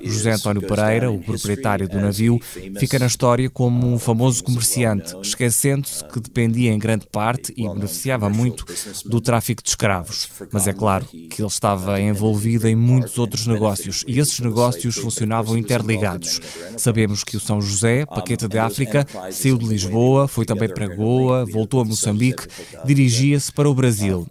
José 0.00 0.32
António 0.32 0.62
Pereira, 0.62 1.10
o 1.10 1.18
proprietário 1.18 1.88
do 1.88 2.00
navio, 2.00 2.40
fica 2.78 2.98
na 2.98 3.06
história 3.06 3.48
como 3.50 3.92
um 3.92 3.98
famoso 3.98 4.42
comerciante, 4.42 5.14
esquecendo-se 5.22 6.04
que 6.04 6.20
dependia 6.20 6.72
em 6.72 6.78
grande 6.78 7.06
parte 7.06 7.52
e 7.56 7.68
beneficiava 7.68 8.30
muito 8.30 8.64
do 9.04 9.20
tráfico 9.20 9.62
de 9.62 9.68
escravos. 9.68 10.28
Mas 10.52 10.66
é 10.66 10.72
claro 10.72 11.04
que 11.04 11.42
ele 11.42 11.48
estava 11.48 12.00
envolvido 12.00 12.66
em 12.66 12.74
muitos 12.74 13.18
outros 13.18 13.46
negócios 13.46 14.04
e 14.06 14.18
esses 14.18 14.38
negócios 14.40 14.96
funcionavam 14.96 15.58
interligados. 15.58 16.40
Sabemos 16.76 17.22
que 17.22 17.36
o 17.36 17.40
São 17.40 17.60
José, 17.60 18.06
Paquete 18.06 18.48
de 18.48 18.58
África, 18.58 19.06
saiu 19.30 19.58
de 19.58 19.66
Lisboa, 19.66 20.28
foi 20.28 20.44
também 20.44 20.68
para 20.68 20.86
Goa, 20.86 21.44
voltou 21.44 21.80
a 21.80 21.84
Moçambique, 21.84 22.46
dirigia-se 22.84 23.52
para 23.52 23.68
o 23.68 23.74
Brasil. 23.74 24.26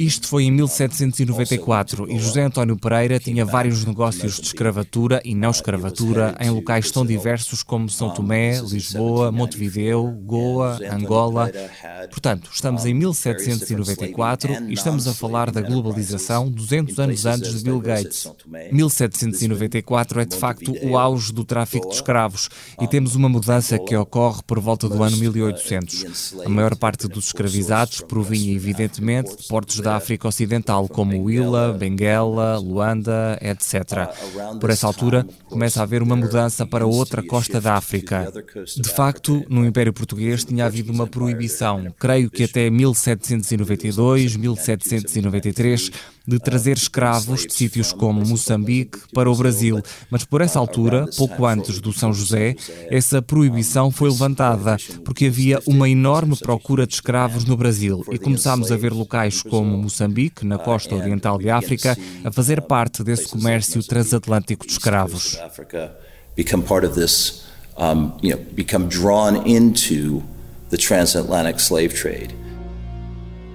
Isto 0.00 0.28
foi 0.28 0.44
em 0.44 0.50
1794 0.50 2.10
e 2.10 2.18
José 2.18 2.42
António 2.42 2.76
Pereira 2.78 3.18
tinha 3.18 3.44
vários 3.44 3.84
negócios 3.84 4.40
de 4.40 4.46
escravatura 4.46 5.20
e 5.24 5.34
não 5.34 5.50
escravatura 5.50 6.34
em 6.40 6.50
locais 6.50 6.90
tão 6.90 7.04
diversos 7.04 7.62
como 7.62 7.88
São 7.88 8.10
Tomé, 8.10 8.60
Lisboa, 8.60 9.30
Montevideo, 9.30 10.10
Goa, 10.24 10.78
Angola. 10.90 11.50
Portanto, 12.10 12.50
estamos 12.52 12.86
em 12.86 12.94
1794 12.94 14.64
e 14.68 14.72
estamos 14.72 15.06
a 15.06 15.12
falar 15.12 15.50
da 15.50 15.60
globalização 15.60 16.50
200 16.50 16.98
anos 16.98 17.26
antes 17.26 17.58
de 17.58 17.64
Bill 17.64 17.80
Gates. 17.80 18.26
1794 18.72 20.20
é 20.20 20.24
de 20.24 20.36
facto 20.36 20.72
o 20.82 20.96
auge 20.96 21.32
do 21.32 21.44
tráfico 21.44 21.88
de 21.88 21.94
escravos 21.94 22.48
e 22.80 22.86
temos 22.86 23.14
uma 23.14 23.28
mudança 23.28 23.78
que 23.78 23.94
ocorre 23.96 24.42
por 24.46 24.58
volta 24.58 24.88
do 24.88 25.02
ano 25.02 25.16
1800. 25.16 26.36
A 26.44 26.48
maior 26.48 26.74
parte 26.76 27.06
dos 27.06 27.26
escravizados 27.26 28.00
provinha 28.00 28.54
evidentemente 28.54 29.36
de 29.36 29.41
portos 29.48 29.80
da 29.80 29.96
África 29.96 30.28
Ocidental 30.28 30.88
como 30.88 31.24
Willa, 31.24 31.72
Benguela, 31.72 32.58
Luanda, 32.58 33.38
etc. 33.40 34.08
Por 34.60 34.70
essa 34.70 34.86
altura, 34.86 35.26
começa 35.46 35.80
a 35.80 35.82
haver 35.82 36.02
uma 36.02 36.16
mudança 36.16 36.66
para 36.66 36.86
outra 36.86 37.22
costa 37.22 37.60
da 37.60 37.74
África. 37.74 38.32
De 38.76 38.88
facto, 38.88 39.44
no 39.48 39.64
Império 39.64 39.92
Português 39.92 40.44
tinha 40.44 40.66
havido 40.66 40.92
uma 40.92 41.06
proibição, 41.06 41.92
creio 41.98 42.30
que 42.30 42.44
até 42.44 42.68
1792, 42.70 44.36
1793, 44.36 45.90
de 46.26 46.38
trazer 46.38 46.76
escravos 46.76 47.46
de 47.46 47.52
sítios 47.52 47.92
como 47.92 48.24
Moçambique 48.26 48.98
para 49.12 49.30
o 49.30 49.34
Brasil, 49.34 49.80
mas 50.10 50.24
por 50.24 50.40
essa 50.40 50.58
altura, 50.58 51.06
pouco 51.16 51.46
antes 51.46 51.80
do 51.80 51.92
São 51.92 52.12
José, 52.12 52.54
essa 52.90 53.20
proibição 53.20 53.90
foi 53.90 54.10
levantada 54.10 54.76
porque 55.04 55.26
havia 55.26 55.60
uma 55.66 55.88
enorme 55.88 56.36
procura 56.36 56.86
de 56.86 56.94
escravos 56.94 57.44
no 57.44 57.56
Brasil 57.56 58.04
e 58.10 58.18
começámos 58.18 58.70
a 58.70 58.76
ver 58.76 58.92
locais 58.92 59.42
como 59.42 59.76
Moçambique, 59.76 60.46
na 60.46 60.58
costa 60.58 60.94
oriental 60.94 61.38
de 61.38 61.50
África, 61.50 61.96
a 62.24 62.30
fazer 62.30 62.62
parte 62.62 63.02
desse 63.02 63.28
comércio 63.28 63.82
transatlântico 63.82 64.66
de 64.66 64.72
escravos. 64.72 65.38
Become 68.54 68.88
drawn 68.88 69.46
into 69.46 70.22
the 70.70 70.76
transatlantic 70.76 71.58
slave 71.58 71.94
trade. 71.94 72.41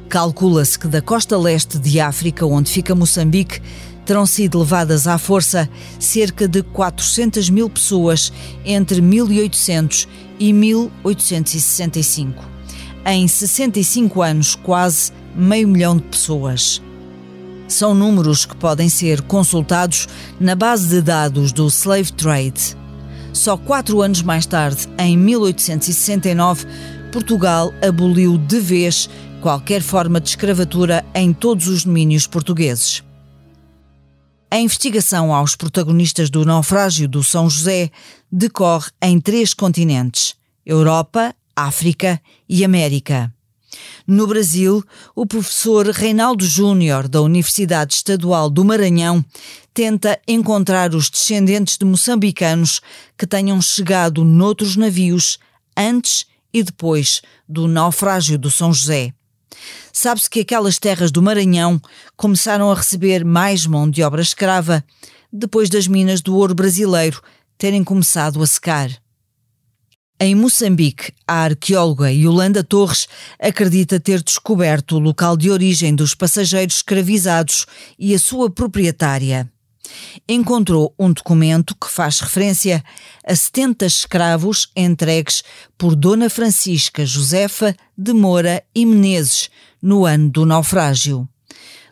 Calcula-se 0.09 0.79
que 0.79 0.87
da 0.87 1.01
costa 1.01 1.37
leste 1.37 1.77
de 1.77 1.99
África, 1.99 2.45
onde 2.45 2.71
fica 2.71 2.95
Moçambique, 2.95 3.61
terão 4.05 4.25
sido 4.25 4.59
levadas 4.59 5.05
à 5.05 5.17
força 5.17 5.69
cerca 5.99 6.47
de 6.47 6.63
400 6.63 7.49
mil 7.49 7.69
pessoas 7.69 8.31
entre 8.63 9.01
1800 9.01 10.07
e 10.39 10.53
1865. 10.53 12.41
Em 13.05 13.27
65 13.27 14.21
anos, 14.21 14.55
quase 14.55 15.11
meio 15.35 15.67
milhão 15.67 15.97
de 15.97 16.03
pessoas. 16.03 16.81
São 17.67 17.93
números 17.93 18.45
que 18.45 18.55
podem 18.55 18.87
ser 18.87 19.21
consultados 19.23 20.07
na 20.39 20.55
base 20.55 20.87
de 20.87 21.01
dados 21.01 21.51
do 21.51 21.67
Slave 21.67 22.13
Trade. 22.13 22.77
Só 23.33 23.57
quatro 23.57 24.01
anos 24.01 24.21
mais 24.21 24.45
tarde, 24.45 24.87
em 24.97 25.17
1869, 25.17 26.65
Portugal 27.11 27.73
aboliu 27.85 28.37
de 28.37 28.59
vez 28.59 29.09
qualquer 29.41 29.81
forma 29.81 30.19
de 30.19 30.29
escravatura 30.29 31.05
em 31.13 31.31
todos 31.33 31.67
os 31.67 31.83
domínios 31.83 32.27
portugueses. 32.27 33.03
A 34.49 34.57
investigação 34.57 35.33
aos 35.33 35.55
protagonistas 35.55 36.29
do 36.29 36.45
naufrágio 36.45 37.07
do 37.07 37.23
São 37.23 37.49
José 37.49 37.91
decorre 38.31 38.89
em 39.01 39.19
três 39.19 39.53
continentes: 39.53 40.35
Europa, 40.65 41.35
África 41.55 42.21
e 42.47 42.63
América. 42.63 43.33
No 44.07 44.25
Brasil, 44.25 44.83
o 45.13 45.25
professor 45.25 45.87
Reinaldo 45.87 46.45
Júnior, 46.45 47.07
da 47.07 47.21
Universidade 47.21 47.93
Estadual 47.93 48.49
do 48.49 48.63
Maranhão, 48.63 49.23
tenta 49.73 50.19
encontrar 50.27 50.95
os 50.95 51.09
descendentes 51.09 51.77
de 51.77 51.85
moçambicanos 51.85 52.81
que 53.17 53.27
tenham 53.27 53.61
chegado 53.61 54.23
noutros 54.23 54.75
navios 54.75 55.37
antes 55.75 56.25
e 56.53 56.63
depois 56.63 57.21
do 57.47 57.67
naufrágio 57.67 58.37
do 58.37 58.49
São 58.49 58.73
José. 58.73 59.13
Sabe-se 59.91 60.29
que 60.29 60.41
aquelas 60.41 60.77
terras 60.77 61.11
do 61.11 61.21
Maranhão 61.21 61.81
começaram 62.15 62.71
a 62.71 62.75
receber 62.75 63.25
mais 63.25 63.65
mão 63.65 63.89
de 63.89 64.03
obra 64.03 64.21
escrava 64.21 64.83
depois 65.31 65.69
das 65.69 65.87
minas 65.87 66.21
do 66.21 66.35
ouro 66.35 66.53
brasileiro 66.53 67.21
terem 67.57 67.83
começado 67.83 68.41
a 68.41 68.47
secar. 68.47 68.89
Em 70.19 70.33
Moçambique, 70.33 71.13
a 71.27 71.43
arqueóloga 71.43 72.11
Yolanda 72.11 72.63
Torres 72.63 73.07
acredita 73.39 73.99
ter 73.99 74.23
descoberto 74.23 74.95
o 74.95 74.99
local 74.99 75.37
de 75.37 75.51
origem 75.51 75.93
dos 75.93 76.15
passageiros 76.15 76.77
escravizados 76.77 77.67
e 77.99 78.15
a 78.15 78.19
sua 78.19 78.49
proprietária 78.49 79.51
encontrou 80.27 80.93
um 80.97 81.11
documento 81.11 81.75
que 81.75 81.89
faz 81.89 82.19
referência 82.19 82.83
a 83.25 83.35
70 83.35 83.85
escravos 83.85 84.71
entregues 84.75 85.43
por 85.77 85.95
Dona 85.95 86.29
Francisca 86.29 87.05
Josefa 87.05 87.75
de 87.97 88.13
Moura 88.13 88.63
e 88.73 88.85
Menezes 88.85 89.49
no 89.81 90.05
ano 90.05 90.29
do 90.29 90.45
naufrágio. 90.45 91.27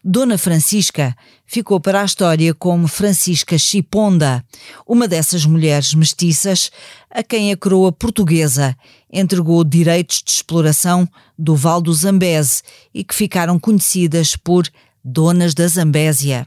Dona 0.08 0.38
Francisca 0.38 1.15
ficou 1.47 1.79
para 1.79 2.01
a 2.01 2.05
história 2.05 2.53
como 2.53 2.88
Francisca 2.88 3.58
Chiponda, 3.58 4.45
uma 4.86 5.08
dessas 5.08 5.45
mulheres 5.45 5.95
mestiças 5.95 6.71
a 7.10 7.23
quem 7.23 7.51
a 7.51 7.58
coroa 7.58 7.91
portuguesa 7.91 8.77
entregou 9.12 9.63
direitos 9.63 10.21
de 10.23 10.29
exploração 10.29 11.10
do 11.36 11.55
Val 11.55 11.81
do 11.81 11.91
Zambeze 11.91 12.62
e 12.93 13.03
que 13.03 13.15
ficaram 13.15 13.58
conhecidas 13.58 14.36
por 14.36 14.67
Donas 15.03 15.55
da 15.55 15.67
Zambésia. 15.67 16.45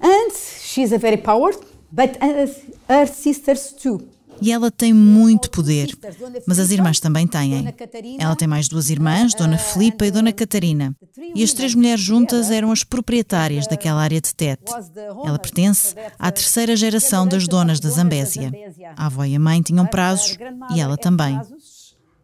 And 0.00 0.32
she's 0.32 0.92
a 0.92 0.98
very 0.98 1.18
powerful, 1.18 1.64
but 1.92 2.16
her 2.88 3.06
sisters 3.06 3.72
too. 3.72 4.00
E 4.42 4.50
ela 4.50 4.70
tem 4.70 4.94
muito 4.94 5.50
poder, 5.50 5.90
mas 6.46 6.58
as 6.58 6.70
irmãs 6.70 6.98
também 6.98 7.26
têm. 7.26 7.74
Ela 8.18 8.34
tem 8.34 8.48
mais 8.48 8.68
duas 8.68 8.88
irmãs, 8.88 9.34
Dona 9.34 9.58
Filipa 9.58 10.06
e 10.06 10.10
Dona 10.10 10.32
Catarina. 10.32 10.96
E 11.34 11.44
as 11.44 11.52
três 11.52 11.74
mulheres 11.74 12.00
juntas 12.00 12.50
eram 12.50 12.72
as 12.72 12.82
proprietárias 12.82 13.66
daquela 13.66 14.00
área 14.00 14.18
de 14.18 14.34
Tete. 14.34 14.72
Ela 15.26 15.38
pertence 15.38 15.94
à 16.18 16.30
terceira 16.32 16.74
geração 16.74 17.26
das 17.26 17.46
donas 17.46 17.80
da 17.80 17.90
Zambésia. 17.90 18.50
A 18.96 19.06
avó 19.06 19.24
e 19.24 19.36
a 19.36 19.38
mãe 19.38 19.60
tinham 19.60 19.86
prazos 19.86 20.38
e 20.74 20.80
ela 20.80 20.96
também. 20.96 21.38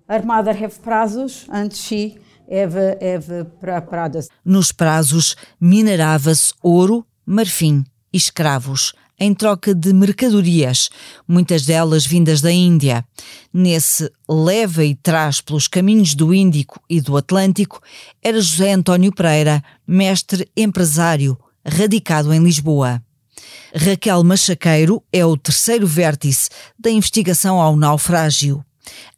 Her 0.09 0.25
mother 0.25 0.57
have 0.65 0.79
prazos 0.81 1.45
and 1.51 1.69
she 1.71 2.17
have, 2.51 2.79
have 2.79 3.45
prazos. 3.91 4.29
Nos 4.45 4.73
prazos 4.73 5.37
minerava-se 5.61 6.55
ouro, 6.63 7.05
marfim 7.27 7.85
e 8.13 8.17
escravos, 8.17 8.93
em 9.19 9.35
troca 9.35 9.75
de 9.75 9.93
mercadorias, 9.93 10.91
muitas 11.27 11.65
delas 11.65 12.07
vindas 12.07 12.41
da 12.41 12.53
Índia. 12.53 13.05
Nesse 13.53 14.11
leva 14.29 14.85
e 14.85 14.95
traz 14.95 15.41
pelos 15.41 15.67
caminhos 15.67 16.15
do 16.15 16.33
Índico 16.33 16.81
e 16.89 17.01
do 17.01 17.17
Atlântico, 17.17 17.81
era 18.23 18.41
José 18.41 18.73
António 18.73 19.13
Pereira, 19.13 19.63
mestre 19.87 20.49
empresário, 20.57 21.37
radicado 21.65 22.33
em 22.33 22.43
Lisboa. 22.43 23.03
Raquel 23.75 24.23
Machaqueiro 24.23 25.03
é 25.13 25.25
o 25.25 25.37
terceiro 25.37 25.87
vértice 25.87 26.49
da 26.79 26.91
investigação 26.91 27.61
ao 27.61 27.77
naufrágio. 27.77 28.65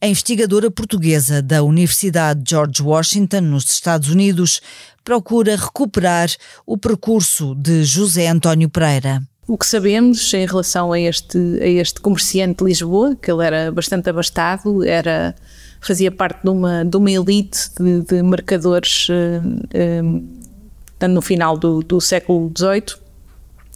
A 0.00 0.06
investigadora 0.06 0.70
portuguesa 0.70 1.42
da 1.42 1.62
Universidade 1.62 2.42
George 2.46 2.82
Washington, 2.82 3.40
nos 3.40 3.70
Estados 3.70 4.08
Unidos, 4.08 4.60
procura 5.04 5.56
recuperar 5.56 6.28
o 6.66 6.76
percurso 6.76 7.54
de 7.54 7.84
José 7.84 8.28
António 8.28 8.68
Pereira. 8.68 9.22
O 9.46 9.56
que 9.56 9.66
sabemos 9.66 10.34
em 10.34 10.46
relação 10.46 10.92
a 10.92 11.00
este, 11.00 11.38
a 11.62 11.66
este 11.66 12.00
comerciante 12.02 12.58
de 12.58 12.64
Lisboa, 12.64 13.16
que 13.16 13.32
ele 13.32 13.42
era 13.42 13.72
bastante 13.72 14.10
abastado, 14.10 14.84
era, 14.84 15.34
fazia 15.80 16.12
parte 16.12 16.42
de 16.42 16.50
uma, 16.50 16.84
de 16.84 16.96
uma 16.98 17.10
elite 17.10 17.70
de, 17.80 18.02
de 18.02 18.22
mercadores 18.22 19.08
uh, 19.08 21.04
uh, 21.04 21.08
no 21.08 21.22
final 21.22 21.56
do, 21.56 21.80
do 21.82 21.98
século 21.98 22.52
XVIII, 22.54 22.96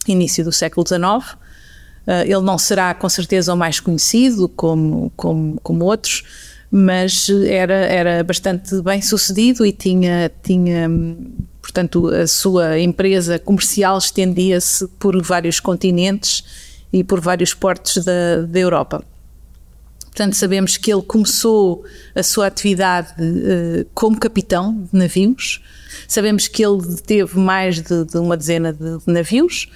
início 0.07 0.43
do 0.43 0.51
século 0.51 0.85
XIX. 0.87 1.35
Uh, 2.05 2.23
ele 2.23 2.41
não 2.41 2.57
será 2.57 2.93
com 2.93 3.07
certeza 3.07 3.53
o 3.53 3.57
mais 3.57 3.79
conhecido 3.79 4.49
como, 4.49 5.11
como, 5.15 5.59
como 5.61 5.85
outros, 5.85 6.23
mas 6.69 7.29
era, 7.29 7.73
era 7.73 8.23
bastante 8.23 8.81
bem 8.81 9.01
sucedido 9.01 9.65
e 9.65 9.71
tinha, 9.71 10.31
tinha, 10.41 10.89
portanto, 11.61 12.07
a 12.07 12.25
sua 12.25 12.79
empresa 12.79 13.37
comercial 13.39 13.97
estendia-se 13.97 14.87
por 14.99 15.21
vários 15.21 15.59
continentes 15.59 16.43
e 16.91 17.03
por 17.03 17.21
vários 17.21 17.53
portos 17.53 18.03
da, 18.03 18.41
da 18.41 18.59
Europa. 18.59 19.03
Portanto, 20.05 20.35
sabemos 20.35 20.77
que 20.77 20.93
ele 20.93 21.01
começou 21.01 21.83
a 22.13 22.21
sua 22.21 22.47
atividade 22.47 23.13
uh, 23.19 23.85
como 23.93 24.19
capitão 24.19 24.87
de 24.91 24.97
navios, 24.97 25.61
sabemos 26.07 26.47
que 26.47 26.63
ele 26.63 26.81
teve 27.05 27.39
mais 27.39 27.81
de, 27.81 28.05
de 28.05 28.17
uma 28.17 28.35
dezena 28.35 28.73
de, 28.73 28.97
de 28.97 29.11
navios 29.11 29.67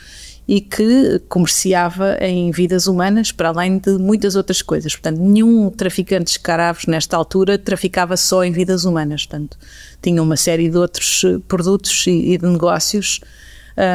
e 0.47 0.61
que 0.61 1.19
comerciava 1.27 2.17
em 2.21 2.51
vidas 2.51 2.87
humanas, 2.87 3.31
para 3.31 3.49
além 3.49 3.77
de 3.77 3.97
muitas 3.97 4.35
outras 4.35 4.61
coisas. 4.61 4.95
Portanto, 4.95 5.19
nenhum 5.19 5.69
traficante 5.69 6.25
de 6.25 6.29
escravos 6.31 6.85
nesta 6.85 7.17
altura 7.17 7.57
traficava 7.57 8.15
só 8.15 8.45
em 8.45 8.51
vidas 8.51 8.85
humanas. 8.85 9.25
Portanto, 9.25 9.57
tinha 10.01 10.23
uma 10.23 10.37
série 10.37 10.69
de 10.69 10.77
outros 10.77 11.23
eh, 11.25 11.37
produtos 11.47 12.07
e, 12.07 12.33
e 12.33 12.37
de 12.37 12.45
negócios. 12.45 13.19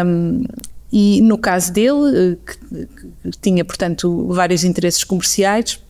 Um, 0.05 0.45
e 0.93 1.23
no 1.23 1.38
caso 1.38 1.73
dele, 1.73 2.37
eh, 2.37 2.37
que, 2.45 2.87
que 3.31 3.38
tinha, 3.41 3.65
portanto, 3.65 4.29
vários 4.29 4.62
interesses 4.62 5.05
comerciais, 5.05 5.83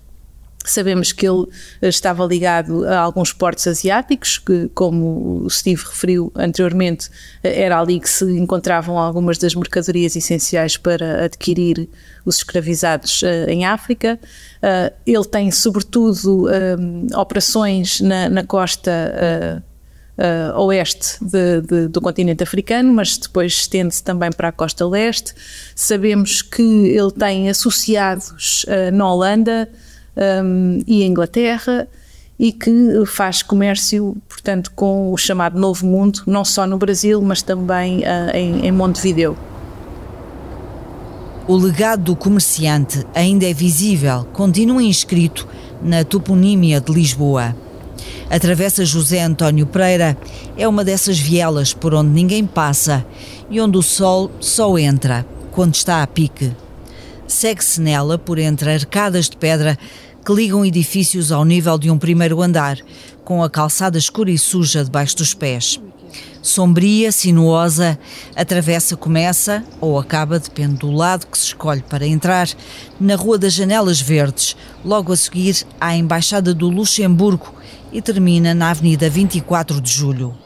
Sabemos 0.64 1.12
que 1.12 1.26
ele 1.26 1.46
eh, 1.80 1.88
estava 1.88 2.24
ligado 2.24 2.86
a 2.86 2.98
alguns 2.98 3.32
portos 3.32 3.66
asiáticos, 3.66 4.38
que, 4.38 4.68
como 4.74 5.42
o 5.44 5.50
Steve 5.50 5.82
referiu 5.84 6.32
anteriormente, 6.34 7.10
eh, 7.42 7.62
era 7.62 7.80
ali 7.80 7.98
que 7.98 8.08
se 8.08 8.24
encontravam 8.24 8.98
algumas 8.98 9.38
das 9.38 9.54
mercadorias 9.54 10.14
essenciais 10.14 10.76
para 10.76 11.24
adquirir 11.24 11.88
os 12.24 12.36
escravizados 12.36 13.22
uh, 13.22 13.48
em 13.48 13.64
África. 13.64 14.18
Uh, 14.62 14.94
ele 15.04 15.24
tem, 15.24 15.50
sobretudo, 15.50 16.46
operações 17.16 18.00
na, 18.00 18.28
na 18.28 18.44
costa. 18.44 19.62
Uh, 20.12 20.60
oeste 20.60 21.16
de, 21.24 21.62
de, 21.62 21.88
do 21.88 21.98
continente 21.98 22.42
africano, 22.42 22.92
mas 22.92 23.16
depois 23.16 23.52
estende-se 23.52 24.04
também 24.04 24.30
para 24.30 24.48
a 24.48 24.52
costa 24.52 24.86
leste. 24.86 25.34
Sabemos 25.74 26.42
que 26.42 26.62
ele 26.62 27.10
tem 27.10 27.48
associados 27.48 28.64
uh, 28.64 28.94
na 28.94 29.10
Holanda, 29.10 29.70
um, 30.16 30.82
e 30.86 31.02
a 31.02 31.06
Inglaterra 31.06 31.88
e 32.38 32.52
que 32.52 33.04
faz 33.06 33.42
comércio, 33.42 34.16
portanto, 34.28 34.72
com 34.74 35.12
o 35.12 35.16
chamado 35.16 35.58
Novo 35.58 35.86
Mundo, 35.86 36.22
não 36.26 36.44
só 36.44 36.66
no 36.66 36.76
Brasil, 36.76 37.20
mas 37.22 37.42
também 37.42 38.00
uh, 38.00 38.34
em, 38.34 38.66
em 38.66 38.72
Montevideo. 38.72 39.36
O 41.46 41.56
legado 41.56 42.04
do 42.04 42.16
comerciante 42.16 43.04
ainda 43.14 43.48
é 43.48 43.52
visível, 43.52 44.26
continua 44.32 44.82
inscrito 44.82 45.46
na 45.82 46.04
toponímia 46.04 46.80
de 46.80 46.92
Lisboa. 46.92 47.54
A 48.30 48.38
Travessa 48.38 48.84
José 48.84 49.22
António 49.22 49.66
Pereira 49.66 50.16
é 50.56 50.66
uma 50.66 50.84
dessas 50.84 51.18
vielas 51.18 51.74
por 51.74 51.94
onde 51.94 52.10
ninguém 52.10 52.46
passa 52.46 53.04
e 53.50 53.60
onde 53.60 53.76
o 53.76 53.82
sol 53.82 54.30
só 54.40 54.78
entra 54.78 55.26
quando 55.50 55.74
está 55.74 56.02
a 56.02 56.06
pique. 56.06 56.52
Segue-se 57.32 57.80
nela 57.80 58.18
por 58.18 58.38
entre 58.38 58.70
arcadas 58.70 59.30
de 59.30 59.38
pedra 59.38 59.78
que 60.24 60.34
ligam 60.34 60.66
edifícios 60.66 61.32
ao 61.32 61.46
nível 61.46 61.78
de 61.78 61.90
um 61.90 61.98
primeiro 61.98 62.42
andar, 62.42 62.76
com 63.24 63.42
a 63.42 63.48
calçada 63.48 63.96
escura 63.96 64.30
e 64.30 64.36
suja 64.36 64.84
debaixo 64.84 65.16
dos 65.16 65.32
pés. 65.32 65.80
Sombria, 66.42 67.10
sinuosa, 67.10 67.98
a 68.36 68.44
travessa 68.44 68.98
começa, 68.98 69.64
ou 69.80 69.98
acaba, 69.98 70.38
depende 70.38 70.74
do 70.74 70.92
lado 70.92 71.26
que 71.26 71.38
se 71.38 71.46
escolhe 71.46 71.82
para 71.82 72.06
entrar, 72.06 72.48
na 73.00 73.16
Rua 73.16 73.38
das 73.38 73.54
Janelas 73.54 74.00
Verdes, 74.00 74.54
logo 74.84 75.10
a 75.10 75.16
seguir 75.16 75.64
à 75.80 75.96
Embaixada 75.96 76.52
do 76.52 76.68
Luxemburgo 76.68 77.54
e 77.90 78.02
termina 78.02 78.52
na 78.52 78.70
Avenida 78.70 79.08
24 79.08 79.80
de 79.80 79.90
Julho. 79.90 80.41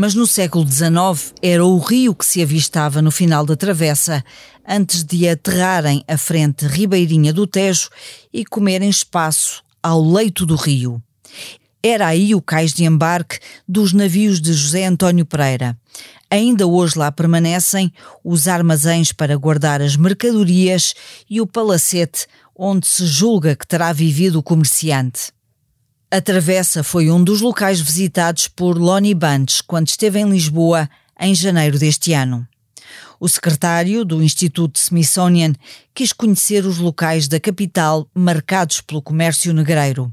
Mas 0.00 0.14
no 0.14 0.26
século 0.26 0.66
XIX 0.66 1.34
era 1.42 1.62
o 1.62 1.76
rio 1.76 2.14
que 2.14 2.24
se 2.24 2.40
avistava 2.40 3.02
no 3.02 3.10
final 3.10 3.44
da 3.44 3.54
travessa, 3.54 4.24
antes 4.66 5.04
de 5.04 5.28
aterrarem 5.28 6.02
à 6.08 6.16
frente 6.16 6.66
ribeirinha 6.66 7.34
do 7.34 7.46
Tejo 7.46 7.90
e 8.32 8.42
comerem 8.42 8.88
espaço 8.88 9.62
ao 9.82 10.02
leito 10.02 10.46
do 10.46 10.56
rio. 10.56 11.02
Era 11.82 12.06
aí 12.06 12.34
o 12.34 12.40
cais 12.40 12.72
de 12.72 12.84
embarque 12.84 13.40
dos 13.68 13.92
navios 13.92 14.40
de 14.40 14.54
José 14.54 14.86
António 14.86 15.26
Pereira. 15.26 15.78
Ainda 16.30 16.66
hoje 16.66 16.98
lá 16.98 17.12
permanecem 17.12 17.92
os 18.24 18.48
armazéns 18.48 19.12
para 19.12 19.36
guardar 19.36 19.82
as 19.82 19.96
mercadorias 19.96 20.94
e 21.28 21.42
o 21.42 21.46
palacete 21.46 22.26
onde 22.56 22.86
se 22.86 23.04
julga 23.04 23.54
que 23.54 23.66
terá 23.66 23.92
vivido 23.92 24.38
o 24.38 24.42
comerciante. 24.42 25.30
A 26.12 26.20
travessa 26.20 26.82
foi 26.82 27.08
um 27.08 27.22
dos 27.22 27.40
locais 27.40 27.80
visitados 27.80 28.48
por 28.48 28.76
Lonnie 28.76 29.14
Bunch 29.14 29.62
quando 29.64 29.86
esteve 29.86 30.18
em 30.18 30.28
Lisboa 30.28 30.90
em 31.20 31.32
janeiro 31.32 31.78
deste 31.78 32.12
ano. 32.12 32.44
O 33.20 33.28
secretário 33.28 34.04
do 34.04 34.20
Instituto 34.20 34.76
Smithsonian 34.76 35.52
quis 35.94 36.12
conhecer 36.12 36.66
os 36.66 36.78
locais 36.78 37.28
da 37.28 37.38
capital 37.38 38.08
marcados 38.12 38.80
pelo 38.80 39.00
comércio 39.00 39.54
negreiro. 39.54 40.12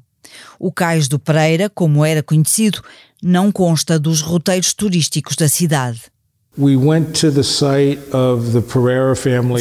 O 0.60 0.72
Cais 0.72 1.08
do 1.08 1.18
Pereira, 1.18 1.68
como 1.68 2.06
era 2.06 2.22
conhecido, 2.22 2.84
não 3.24 3.52
consta 3.52 3.98
dos 3.98 4.22
roteiros 4.22 4.76
turísticos 4.76 5.36
da 5.36 5.50
cidade. 5.50 6.12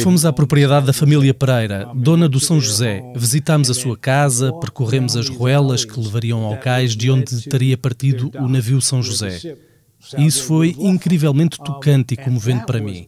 Fomos 0.01 0.25
à 0.25 0.33
propriedade 0.33 0.87
da 0.87 0.93
família 0.93 1.31
Pereira, 1.31 1.87
dona 1.93 2.27
do 2.27 2.39
São 2.39 2.59
José. 2.59 3.03
Visitámos 3.15 3.69
a 3.69 3.75
sua 3.75 3.95
casa, 3.95 4.51
percorremos 4.53 5.15
as 5.15 5.29
ruelas 5.29 5.85
que 5.85 5.99
levariam 5.99 6.43
ao 6.43 6.57
cais 6.57 6.95
de 6.95 7.11
onde 7.11 7.47
teria 7.47 7.77
partido 7.77 8.31
o 8.39 8.47
navio 8.47 8.81
São 8.81 9.03
José. 9.03 9.39
Isso 10.17 10.43
foi 10.43 10.75
incrivelmente 10.77 11.57
tocante 11.57 12.13
e 12.13 12.17
comovente 12.17 12.65
para 12.65 12.79
mim, 12.79 13.07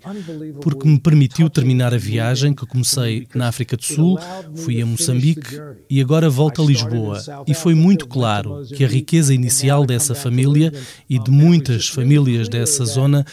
porque 0.62 0.88
me 0.88 1.00
permitiu 1.00 1.50
terminar 1.50 1.94
a 1.94 1.98
viagem 1.98 2.54
que 2.54 2.66
comecei 2.66 3.28
na 3.34 3.48
África 3.48 3.78
do 3.78 3.84
Sul, 3.84 4.20
fui 4.56 4.82
a 4.82 4.86
Moçambique 4.86 5.60
e 5.90 6.02
agora 6.02 6.30
volto 6.30 6.62
a 6.62 6.66
Lisboa. 6.66 7.22
E 7.48 7.54
foi 7.54 7.74
muito 7.74 8.08
claro 8.08 8.66
que 8.76 8.84
a 8.84 8.88
riqueza 8.88 9.34
inicial 9.34 9.86
dessa 9.86 10.16
família 10.16 10.74
e 11.10 11.20
de 11.20 11.32
muitas 11.32 11.88
famílias 11.88 12.50
dessa 12.50 12.86
zona 12.86 13.26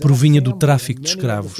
provinha 0.00 0.40
do 0.40 0.52
tráfico 0.52 1.00
de 1.00 1.08
escravos. 1.08 1.54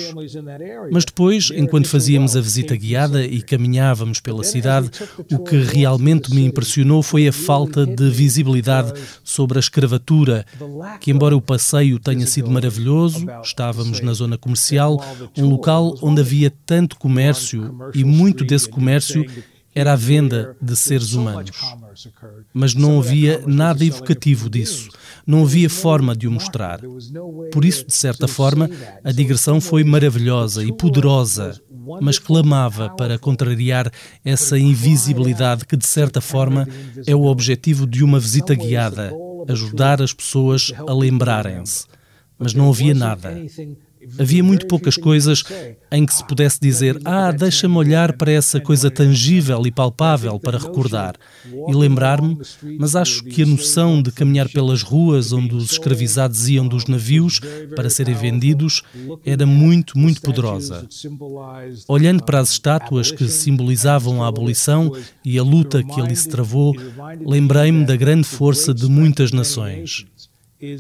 Mas 0.91 1.05
depois, 1.05 1.51
enquanto 1.55 1.89
fazíamos 1.89 2.37
a 2.37 2.41
visita 2.41 2.77
guiada 2.77 3.25
e 3.25 3.43
caminhávamos 3.43 4.21
pela 4.21 4.45
cidade, 4.45 4.91
o 5.33 5.39
que 5.39 5.57
realmente 5.57 6.35
me 6.35 6.45
impressionou 6.45 7.03
foi 7.03 7.29
a 7.29 7.33
falta 7.33 7.87
de 7.87 8.11
visibilidade 8.11 8.93
sobre 9.23 9.59
a 9.59 9.61
escravatura, 9.61 10.45
que, 11.01 11.11
embora 11.11 11.37
o 11.37 11.41
passeio 11.55 12.01
tenha 12.01 12.27
sido 12.27 12.51
maravilhoso, 12.51 13.25
estávamos 13.41 14.01
na 14.01 14.13
zona 14.13 14.37
comercial, 14.37 15.01
um 15.39 15.47
local 15.47 15.97
onde 16.03 16.21
havia 16.21 16.53
tanto 16.67 16.97
comércio 16.97 17.79
e 17.95 18.03
muito 18.03 18.45
desse 18.45 18.69
comércio 18.69 19.25
era 19.73 19.93
a 19.93 19.97
venda 19.97 20.57
de 20.61 20.75
seres 20.75 21.13
humanos. 21.13 21.57
Mas 22.53 22.75
não 22.75 22.99
havia 22.99 23.41
nada 23.47 23.85
evocativo 23.85 24.51
disso. 24.51 24.89
Não 25.25 25.43
havia 25.45 25.71
forma 25.71 26.15
de 26.17 26.27
o 26.27 26.33
mostrar. 26.33 26.81
Por 27.53 27.65
isso, 27.65 27.87
de 27.87 27.95
certa 27.95 28.27
forma, 28.27 28.69
a 29.05 29.13
digressão 29.13 29.61
foi 29.61 29.85
maravilhosa 29.85 30.65
e 30.65 30.73
poderosa, 30.73 31.61
mas 32.01 32.19
clamava 32.19 32.91
para 32.91 33.17
contrariar 33.17 33.93
essa 34.25 34.59
invisibilidade 34.59 35.65
que, 35.65 35.77
de 35.77 35.87
certa 35.87 36.21
forma, 36.21 36.69
é 37.07 37.15
o 37.15 37.25
objetivo 37.25 37.87
de 37.87 38.03
uma 38.03 38.19
visita 38.19 38.57
guiada 38.57 39.13
ajudar 39.49 40.03
as 40.03 40.13
pessoas 40.13 40.73
a 40.77 40.93
lembrarem-se. 40.93 41.87
Mas 42.39 42.55
não 42.55 42.69
havia 42.71 42.95
nada. 42.95 43.35
Havia 44.19 44.43
muito 44.43 44.67
poucas 44.67 44.97
coisas 44.97 45.43
em 45.91 46.05
que 46.05 46.15
se 46.15 46.27
pudesse 46.27 46.61
dizer: 46.61 47.01
Ah, 47.05 47.31
deixa-me 47.31 47.77
olhar 47.77 48.13
para 48.15 48.33
essa 48.33 48.61
coisa 48.61 48.91
tangível 48.91 49.67
e 49.67 49.71
palpável 49.71 50.39
para 50.39 50.59
recordar 50.59 51.15
e 51.69 51.75
lembrar-me, 51.75 52.39
mas 52.79 52.97
acho 52.97 53.25
que 53.25 53.43
a 53.43 53.47
noção 53.47 54.03
de 54.03 54.11
caminhar 54.11 54.49
pelas 54.49 54.83
ruas 54.83 55.33
onde 55.33 55.55
os 55.55 55.73
escravizados 55.73 56.49
iam 56.49 56.67
dos 56.67 56.87
navios 56.87 57.41
para 57.75 57.91
serem 57.91 58.15
vendidos 58.15 58.83
era 59.25 59.47
muito, 59.47 59.99
muito 59.99 60.21
poderosa. 60.21 60.87
Olhando 61.89 62.25
para 62.25 62.41
as 62.41 62.51
estátuas 62.51 63.11
que 63.11 63.29
simbolizavam 63.29 64.23
a 64.23 64.29
abolição 64.29 64.93
e 65.25 65.39
a 65.39 65.43
luta 65.43 65.83
que 65.83 66.01
ali 66.01 66.17
se 66.17 66.29
travou, 66.29 66.75
lembrei-me 67.21 67.85
da 67.85 67.97
grande 67.97 68.27
força 68.27 68.75
de 68.75 68.87
muitas 68.89 69.33
nações. 69.33 70.07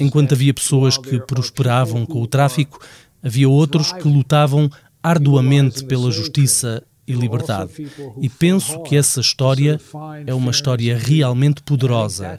Enquanto 0.00 0.32
havia 0.32 0.54
pessoas 0.54 0.96
que 0.96 1.20
prosperavam 1.20 2.06
com 2.06 2.22
o 2.22 2.26
tráfico, 2.26 2.80
Havia 3.24 3.48
outros 3.48 3.92
que 3.92 4.06
lutavam 4.06 4.70
arduamente 5.02 5.84
pela 5.84 6.10
justiça 6.10 6.82
e 7.06 7.12
liberdade. 7.12 7.70
E 8.20 8.28
penso 8.28 8.82
que 8.82 8.96
essa 8.96 9.20
história 9.20 9.80
é 10.26 10.32
uma 10.34 10.50
história 10.50 10.96
realmente 10.98 11.62
poderosa. 11.62 12.38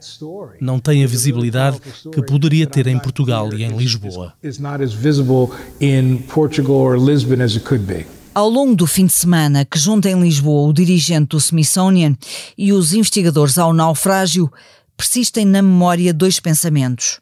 Não 0.60 0.80
tem 0.80 1.04
a 1.04 1.08
visibilidade 1.08 1.80
que 2.12 2.22
poderia 2.24 2.66
ter 2.66 2.88
em 2.88 3.00
Portugal 3.00 3.54
e 3.54 3.64
em 3.64 3.76
Lisboa. 3.78 4.34
Ao 8.34 8.50
longo 8.50 8.76
do 8.76 8.86
fim 8.86 9.06
de 9.06 9.14
semana, 9.14 9.64
que 9.64 9.80
junta 9.80 10.10
em 10.10 10.22
Lisboa 10.22 10.68
o 10.68 10.74
dirigente 10.74 11.30
do 11.30 11.38
Smithsonian 11.38 12.18
e 12.58 12.74
os 12.74 12.94
investigadores 12.94 13.58
ao 13.58 13.74
naufrágio, 13.74 14.52
persistem 14.98 15.46
na 15.46 15.62
memória 15.62 16.14
dois 16.14 16.40
pensamentos. 16.40 17.20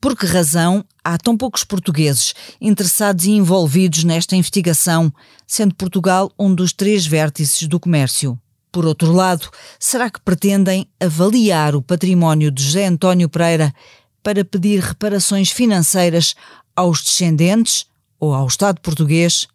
Por 0.00 0.16
que 0.16 0.24
razão 0.24 0.82
há 1.04 1.18
tão 1.18 1.36
poucos 1.36 1.62
portugueses 1.62 2.34
interessados 2.58 3.26
e 3.26 3.32
envolvidos 3.32 4.02
nesta 4.02 4.34
investigação, 4.34 5.12
sendo 5.46 5.74
Portugal 5.74 6.32
um 6.38 6.54
dos 6.54 6.72
três 6.72 7.06
vértices 7.06 7.68
do 7.68 7.78
comércio? 7.78 8.40
Por 8.72 8.86
outro 8.86 9.12
lado, 9.12 9.50
será 9.78 10.08
que 10.08 10.20
pretendem 10.20 10.88
avaliar 10.98 11.74
o 11.74 11.82
património 11.82 12.50
de 12.50 12.62
José 12.62 12.86
António 12.86 13.28
Pereira 13.28 13.74
para 14.22 14.42
pedir 14.42 14.80
reparações 14.80 15.50
financeiras 15.50 16.34
aos 16.74 17.02
descendentes 17.02 17.84
ou 18.18 18.32
ao 18.32 18.46
Estado 18.46 18.80
português? 18.80 19.46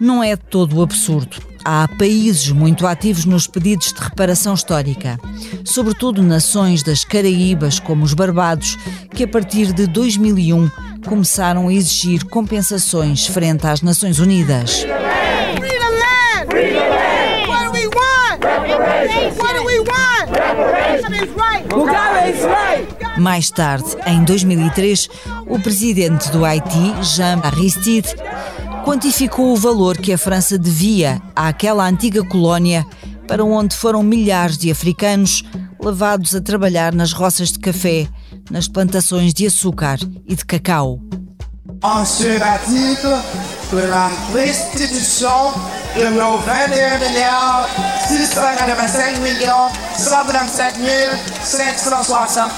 Não 0.00 0.24
é 0.24 0.34
todo 0.34 0.80
absurdo. 0.80 1.36
Há 1.62 1.86
países 1.98 2.50
muito 2.50 2.86
ativos 2.86 3.26
nos 3.26 3.46
pedidos 3.46 3.92
de 3.92 4.00
reparação 4.00 4.54
histórica, 4.54 5.20
sobretudo 5.62 6.22
nações 6.22 6.82
das 6.82 7.04
Caraíbas, 7.04 7.78
como 7.78 8.02
os 8.02 8.14
Barbados, 8.14 8.78
que 9.14 9.24
a 9.24 9.28
partir 9.28 9.74
de 9.74 9.86
2001 9.86 10.70
começaram 11.06 11.68
a 11.68 11.74
exigir 11.74 12.24
compensações 12.24 13.26
frente 13.26 13.66
às 13.66 13.82
Nações 13.82 14.18
Unidas. 14.18 14.86
Mais 23.18 23.50
tarde, 23.50 23.96
em 24.06 24.24
2003, 24.24 25.10
o 25.46 25.58
presidente 25.60 26.30
do 26.30 26.42
Haiti, 26.42 26.94
Jean 27.02 27.40
Aristide, 27.44 28.14
quantificou 28.84 29.52
o 29.52 29.56
valor 29.56 29.96
que 29.96 30.12
a 30.12 30.18
França 30.18 30.58
devia 30.58 31.20
àquela 31.34 31.86
antiga 31.86 32.24
colónia 32.24 32.86
para 33.26 33.44
onde 33.44 33.76
foram 33.76 34.02
milhares 34.02 34.58
de 34.58 34.70
africanos 34.70 35.44
levados 35.80 36.34
a 36.34 36.40
trabalhar 36.40 36.92
nas 36.94 37.12
roças 37.12 37.52
de 37.52 37.58
café, 37.58 38.08
nas 38.50 38.68
plantações 38.68 39.32
de 39.32 39.46
açúcar 39.46 39.98
e 40.26 40.34
de 40.34 40.44
cacau. 40.44 41.00
21 43.70 43.78
milliards 46.98 47.70
685 48.08 49.20
millions 49.20 49.70
127 49.96 50.80
760 51.44 52.50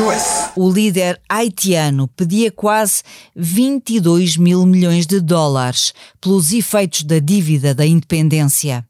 US. 0.00 0.50
O 0.54 0.70
líder 0.70 1.20
haitiano 1.28 2.06
pedia 2.06 2.52
quase 2.52 3.02
22 3.34 4.36
mil 4.36 4.64
milhões 4.64 5.06
de 5.06 5.20
dólares 5.20 5.92
pelos 6.20 6.52
efeitos 6.52 7.02
da 7.02 7.18
dívida 7.18 7.74
da 7.74 7.84
independência. 7.84 8.86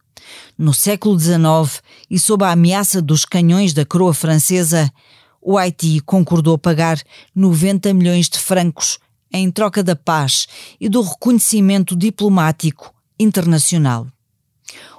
No 0.59 0.75
século 0.75 1.19
XIX, 1.19 1.81
e 2.11 2.19
sob 2.19 2.45
a 2.45 2.51
ameaça 2.51 3.01
dos 3.01 3.25
canhões 3.25 3.73
da 3.73 3.87
coroa 3.87 4.13
francesa, 4.13 4.93
o 5.41 5.57
Haiti 5.57 5.99
concordou 6.01 6.59
pagar 6.59 7.01
90 7.35 7.95
milhões 7.95 8.29
de 8.29 8.39
francos 8.39 8.99
em 9.33 9.51
troca 9.51 9.83
da 9.83 9.97
paz 9.97 10.47
e 10.81 10.89
do 10.89 11.03
reconhecimento 11.03 11.97
diplomático 11.97 12.95
internacional. 13.19 14.07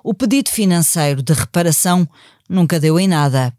O 0.04 0.13
pedido 0.13 0.50
financeiro 0.50 1.22
de 1.22 1.34
reparação 1.34 2.08
nunca 2.50 2.80
deu 2.80 3.00
em 3.00 3.08
nada. 3.08 3.54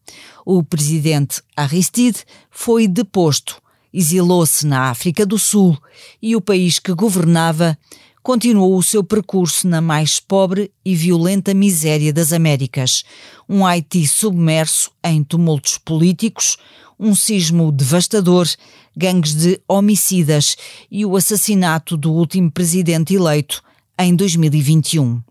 O 0.45 0.63
presidente 0.63 1.43
Aristide 1.57 2.25
foi 2.51 2.89
deposto, 2.89 3.61
exilou-se 3.93 4.67
na 4.67 4.91
África 4.91 5.25
do 5.25 5.39
Sul 5.39 5.79
e 6.21 6.35
o 6.35 6.41
país 6.41 6.79
que 6.79 6.93
governava 6.93 7.79
continuou 8.23 8.77
o 8.77 8.83
seu 8.83 9.03
percurso 9.03 9.67
na 9.67 9.81
mais 9.81 10.21
pobre 10.21 10.71
e 10.85 10.95
violenta 10.95 11.55
miséria 11.55 12.13
das 12.13 12.33
Américas, 12.33 13.03
um 13.49 13.65
Haiti 13.65 14.07
submerso 14.07 14.91
em 15.03 15.25
tumultos 15.25 15.79
políticos, 15.79 16.59
um 17.01 17.15
sismo 17.15 17.73
devastador, 17.73 18.47
gangues 18.95 19.35
de 19.35 19.61
homicidas 19.67 20.57
e 20.91 21.07
o 21.07 21.17
assassinato 21.17 21.97
do 21.97 22.13
último 22.13 22.51
presidente 22.51 23.15
eleito 23.15 23.63
em 23.99 24.15
2021. 24.15 25.23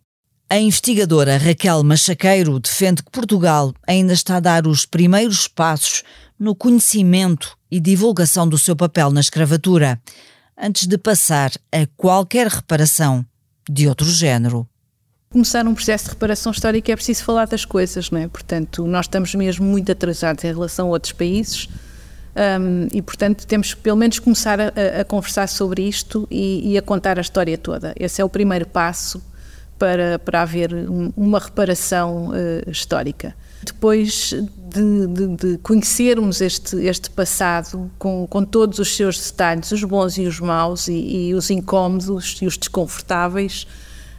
A 0.50 0.58
investigadora 0.58 1.38
Raquel 1.38 1.84
Machaqueiro 1.84 2.60
defende 2.60 3.04
que 3.04 3.12
Portugal 3.12 3.74
ainda 3.88 4.14
está 4.14 4.38
a 4.38 4.40
dar 4.40 4.66
os 4.66 4.84
primeiros 4.86 5.48
passos 5.48 6.04
no 6.40 6.56
conhecimento 6.56 7.56
e 7.70 7.80
divulgação 7.80 8.48
do 8.48 8.58
seu 8.58 8.76
papel 8.76 9.12
na 9.12 9.20
escravatura 9.20 10.02
antes 10.58 10.88
de 10.88 10.98
passar 10.98 11.52
a 11.72 11.88
qualquer 11.96 12.48
reparação 12.48 13.26
de 13.70 13.88
outro 13.88 14.10
género. 14.10 14.69
Começar 15.32 15.68
um 15.68 15.76
processo 15.76 16.06
de 16.06 16.10
reparação 16.10 16.52
histórica 16.52 16.92
é 16.92 16.96
preciso 16.96 17.24
falar 17.24 17.46
das 17.46 17.64
coisas, 17.64 18.10
não 18.10 18.20
é? 18.20 18.28
Portanto, 18.28 18.88
nós 18.88 19.06
estamos 19.06 19.36
mesmo 19.36 19.64
muito 19.64 19.92
atrasados 19.92 20.44
em 20.44 20.48
relação 20.48 20.88
a 20.88 20.90
outros 20.90 21.12
países 21.12 21.70
um, 22.36 22.88
e, 22.92 23.00
portanto, 23.00 23.46
temos 23.46 23.76
pelo 23.76 23.96
menos 23.96 24.18
começar 24.18 24.60
a, 24.60 24.72
a 25.02 25.06
conversar 25.06 25.48
sobre 25.48 25.88
isto 25.88 26.28
e, 26.32 26.72
e, 26.72 26.78
a 26.80 26.82
contar 26.82 27.20
a 27.20 27.22
história 27.22 27.56
toda. 27.60 27.94
Esse 27.96 28.24
é 28.24 28.26
o 28.26 28.30
primeiro 28.30 28.66
passo 28.66 29.22
para, 29.78 30.18
para 30.18 30.42
haver 30.42 30.74
um, 30.74 31.14
uma 31.16 31.38
reparação 31.38 32.30
uh, 32.30 32.68
histórica. 32.68 33.36
Depois 33.62 34.34
de, 34.34 35.08
de, 35.08 35.28
de, 35.36 35.58
conhecermos 35.60 36.42
este, 36.42 36.76
este 36.78 37.12
passado 37.12 37.92
com, 38.00 38.26
com 38.26 38.44
todos 38.44 38.80
os 38.80 38.96
seus 38.96 39.20
detalhes, 39.30 39.72
os 39.72 39.84
bons 39.84 40.18
e 40.18 40.26
os 40.26 40.40
maus, 40.40 40.88
e, 40.88 41.28
e 41.28 41.36
os 41.36 41.52
incómodos 41.52 42.40
e 42.42 42.48
os 42.48 42.58
desconfortáveis, 42.58 43.68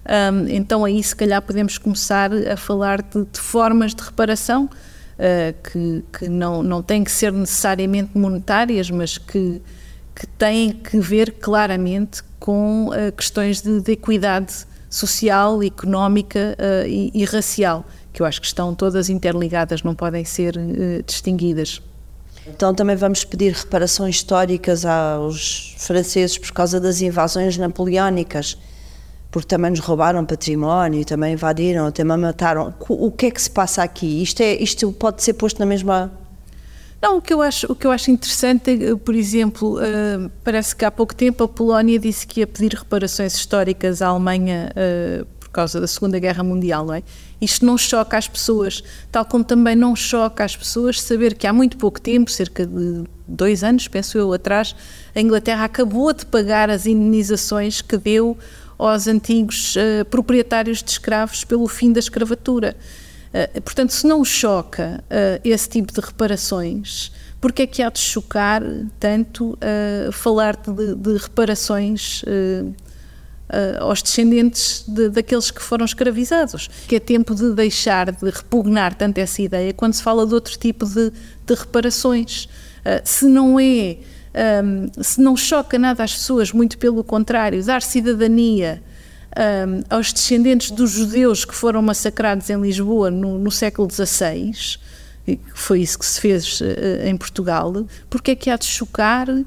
um, 0.06 0.48
então 0.48 0.84
aí 0.84 1.02
se 1.02 1.14
calhar 1.14 1.42
podemos 1.42 1.76
começar 1.78 2.30
a 2.32 2.56
falar 2.56 3.02
de, 3.02 3.24
de 3.24 3.38
formas 3.38 3.94
de 3.94 4.02
reparação 4.02 4.64
uh, 4.64 5.70
que, 5.70 6.04
que 6.18 6.28
não, 6.28 6.62
não 6.62 6.82
têm 6.82 7.04
que 7.04 7.12
ser 7.12 7.32
necessariamente 7.32 8.16
monetárias, 8.16 8.90
mas 8.90 9.18
que, 9.18 9.60
que 10.14 10.26
têm 10.26 10.72
que 10.72 10.98
ver 10.98 11.32
claramente 11.32 12.22
com 12.38 12.88
uh, 12.88 13.12
questões 13.12 13.60
de, 13.60 13.80
de, 13.80 13.92
equidade 13.92 14.66
social, 14.88 15.62
económica 15.62 16.56
uh, 16.58 16.86
e, 16.86 17.10
e 17.14 17.24
racial 17.24 17.84
que 18.12 18.22
eu 18.22 18.26
acho 18.26 18.40
que 18.40 18.46
estão 18.46 18.74
todas 18.74 19.08
interligadas, 19.08 19.84
não 19.84 19.94
podem 19.94 20.24
ser 20.24 20.54
distinguidas. 21.06 21.80
Então 22.44 22.74
também 22.74 22.96
vamos 22.96 23.24
pedir 23.24 23.52
reparações 23.52 24.16
históricas 24.16 24.84
aos 24.84 25.76
franceses 25.78 26.36
por 26.36 26.50
causa 26.50 26.80
das 26.80 27.00
invasões 27.00 27.56
napoleónicas, 27.56 28.58
porque 29.30 29.46
também 29.46 29.70
nos 29.70 29.80
roubaram 29.80 30.24
património, 30.24 31.04
também 31.04 31.34
invadiram, 31.34 31.90
também 31.92 32.16
mataram. 32.16 32.74
O 32.88 33.10
que 33.10 33.26
é 33.26 33.30
que 33.30 33.40
se 33.40 33.50
passa 33.50 33.82
aqui? 33.82 34.22
Isto, 34.22 34.42
é, 34.42 34.54
isto 34.54 34.90
pode 34.92 35.22
ser 35.22 35.34
posto 35.34 35.58
na 35.60 35.66
mesma 35.66 36.10
não, 37.02 37.16
o 37.16 37.22
que 37.22 37.32
eu 37.32 37.40
acho, 37.40 37.72
o 37.72 37.74
que 37.74 37.86
eu 37.86 37.90
acho 37.90 38.10
interessante 38.10 38.70
é, 38.70 38.94
por 38.94 39.14
exemplo, 39.14 39.78
uh, 39.78 40.30
parece 40.44 40.76
que 40.76 40.84
há 40.84 40.90
pouco 40.90 41.14
tempo 41.14 41.42
a 41.42 41.48
Polónia 41.48 41.98
disse 41.98 42.26
que 42.26 42.40
ia 42.40 42.46
pedir 42.46 42.74
reparações 42.74 43.34
históricas 43.34 44.02
à 44.02 44.08
Alemanha 44.08 44.70
uh, 44.76 45.24
por 45.40 45.48
causa 45.48 45.80
da 45.80 45.86
Segunda 45.86 46.18
Guerra 46.18 46.44
Mundial, 46.44 46.84
não 46.84 46.92
é? 46.92 47.02
Isto 47.40 47.64
não 47.64 47.78
choca 47.78 48.18
as 48.18 48.28
pessoas, 48.28 48.84
tal 49.10 49.24
como 49.24 49.42
também 49.42 49.74
não 49.74 49.96
choca 49.96 50.44
as 50.44 50.54
pessoas 50.54 51.00
saber 51.00 51.34
que 51.34 51.46
há 51.46 51.54
muito 51.54 51.78
pouco 51.78 51.98
tempo, 51.98 52.30
cerca 52.30 52.66
de 52.66 53.04
dois 53.26 53.64
anos, 53.64 53.88
penso 53.88 54.18
eu, 54.18 54.30
atrás, 54.34 54.76
a 55.14 55.20
Inglaterra 55.20 55.64
acabou 55.64 56.12
de 56.12 56.26
pagar 56.26 56.68
as 56.68 56.84
indenizações 56.84 57.80
que 57.80 57.96
deu 57.96 58.36
aos 58.80 59.06
antigos 59.06 59.76
uh, 59.76 60.04
proprietários 60.06 60.82
de 60.82 60.90
escravos 60.90 61.44
pelo 61.44 61.68
fim 61.68 61.92
da 61.92 62.00
escravatura. 62.00 62.76
Uh, 63.28 63.60
portanto, 63.60 63.90
se 63.90 64.06
não 64.06 64.24
choca 64.24 65.04
uh, 65.04 65.40
esse 65.44 65.68
tipo 65.68 65.92
de 65.92 66.00
reparações, 66.00 67.12
porque 67.40 67.62
é 67.62 67.66
que 67.66 67.82
há 67.82 67.90
de 67.90 67.98
chocar 67.98 68.62
tanto 68.98 69.58
falar 70.12 70.56
de, 70.56 70.94
de 70.94 71.16
reparações 71.16 72.22
aos 73.80 74.02
descendentes 74.02 74.84
de, 74.86 75.08
daqueles 75.08 75.50
que 75.50 75.62
foram 75.62 75.86
escravizados. 75.86 76.68
Que 76.86 76.96
é 76.96 77.00
tempo 77.00 77.34
de 77.34 77.54
deixar 77.54 78.12
de 78.12 78.28
repugnar 78.28 78.94
tanto 78.94 79.16
essa 79.16 79.40
ideia 79.40 79.72
quando 79.72 79.94
se 79.94 80.02
fala 80.02 80.26
de 80.26 80.34
outro 80.34 80.58
tipo 80.58 80.84
de, 80.84 81.10
de 81.46 81.54
reparações. 81.54 82.46
Se 83.04 83.24
não 83.24 83.58
é. 83.58 83.96
Um, 84.32 85.02
se 85.02 85.20
não 85.20 85.36
choca 85.36 85.78
nada 85.78 86.04
às 86.04 86.14
pessoas, 86.14 86.52
muito 86.52 86.78
pelo 86.78 87.02
contrário, 87.02 87.64
dar 87.64 87.82
cidadania 87.82 88.82
um, 89.36 89.82
aos 89.94 90.12
descendentes 90.12 90.70
dos 90.70 90.90
judeus 90.90 91.44
que 91.44 91.54
foram 91.54 91.82
massacrados 91.82 92.48
em 92.50 92.60
Lisboa 92.60 93.10
no, 93.10 93.38
no 93.38 93.50
século 93.50 93.88
XVI, 93.90 94.78
foi 95.54 95.82
isso 95.82 95.98
que 95.98 96.06
se 96.06 96.20
fez 96.20 96.60
uh, 96.60 96.64
em 97.04 97.16
Portugal, 97.16 97.86
porque 98.08 98.32
é 98.32 98.34
que 98.34 98.50
há 98.50 98.56
de 98.56 98.64
chocar 98.64 99.28
uh, 99.28 99.44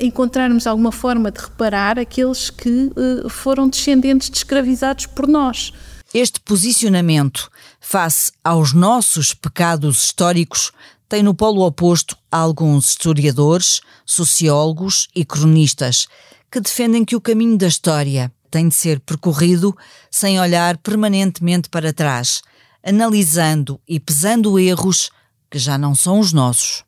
encontrarmos 0.00 0.66
alguma 0.66 0.90
forma 0.90 1.30
de 1.30 1.40
reparar 1.40 1.98
aqueles 1.98 2.50
que 2.50 2.90
uh, 2.96 3.28
foram 3.28 3.68
descendentes 3.68 4.30
de 4.30 4.38
escravizados 4.38 5.06
por 5.06 5.28
nós? 5.28 5.72
Este 6.12 6.40
posicionamento 6.40 7.50
face 7.80 8.32
aos 8.42 8.72
nossos 8.72 9.32
pecados 9.32 10.02
históricos 10.02 10.72
tem 11.10 11.24
no 11.24 11.34
polo 11.34 11.66
oposto 11.66 12.16
alguns 12.30 12.90
historiadores, 12.90 13.80
sociólogos 14.06 15.08
e 15.12 15.24
cronistas 15.24 16.06
que 16.48 16.60
defendem 16.60 17.04
que 17.04 17.16
o 17.16 17.20
caminho 17.20 17.58
da 17.58 17.66
história 17.66 18.32
tem 18.48 18.68
de 18.68 18.76
ser 18.76 19.00
percorrido 19.00 19.76
sem 20.08 20.40
olhar 20.40 20.78
permanentemente 20.78 21.68
para 21.68 21.92
trás, 21.92 22.42
analisando 22.80 23.80
e 23.88 23.98
pesando 23.98 24.56
erros 24.56 25.10
que 25.50 25.58
já 25.58 25.76
não 25.76 25.96
são 25.96 26.20
os 26.20 26.32
nossos. 26.32 26.84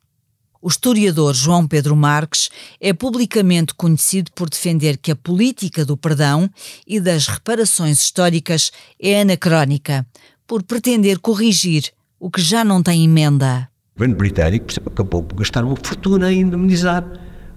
O 0.61 0.69
historiador 0.69 1.35
João 1.35 1.67
Pedro 1.67 1.93
Marques 1.93 2.49
é 2.79 2.93
publicamente 2.93 3.73
conhecido 3.73 4.31
por 4.31 4.49
defender 4.49 4.97
que 4.97 5.11
a 5.11 5.17
política 5.17 5.83
do 5.83 5.97
perdão 5.97 6.49
e 6.87 6.97
das 6.97 7.27
reparações 7.27 7.99
históricas 7.99 8.71
é 8.97 9.19
anacrónica, 9.19 10.07
por 10.47 10.63
pretender 10.63 11.19
corrigir 11.19 11.91
o 12.17 12.31
que 12.31 12.41
já 12.41 12.63
não 12.63 12.81
tem 12.81 13.03
emenda. 13.03 13.69
O 13.95 13.99
governo 13.99 14.15
britânico, 14.15 14.65
por 14.65 14.71
exemplo, 14.71 14.91
acabou 14.91 15.21
por 15.21 15.35
gastar 15.35 15.63
uma 15.63 15.75
fortuna 15.75 16.33
em 16.33 16.41
indemnizar 16.41 17.05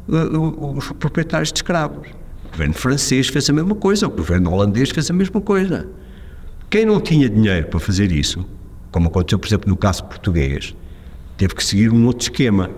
uh, 0.06 0.76
os 0.76 0.92
proprietários 0.92 1.50
de 1.50 1.60
escravos. 1.60 2.08
O 2.44 2.50
governo 2.50 2.74
francês 2.74 3.28
fez 3.28 3.48
a 3.48 3.54
mesma 3.54 3.74
coisa, 3.74 4.06
o 4.06 4.10
governo 4.10 4.52
holandês 4.52 4.90
fez 4.90 5.10
a 5.10 5.14
mesma 5.14 5.40
coisa. 5.40 5.88
Quem 6.68 6.84
não 6.84 7.00
tinha 7.00 7.26
dinheiro 7.26 7.68
para 7.68 7.80
fazer 7.80 8.12
isso, 8.12 8.46
como 8.92 9.08
aconteceu, 9.08 9.38
por 9.38 9.46
exemplo, 9.46 9.70
no 9.70 9.78
caso 9.78 10.04
português, 10.04 10.76
teve 11.38 11.54
que 11.54 11.64
seguir 11.64 11.90
um 11.90 12.04
outro 12.04 12.24
esquema. 12.24 12.70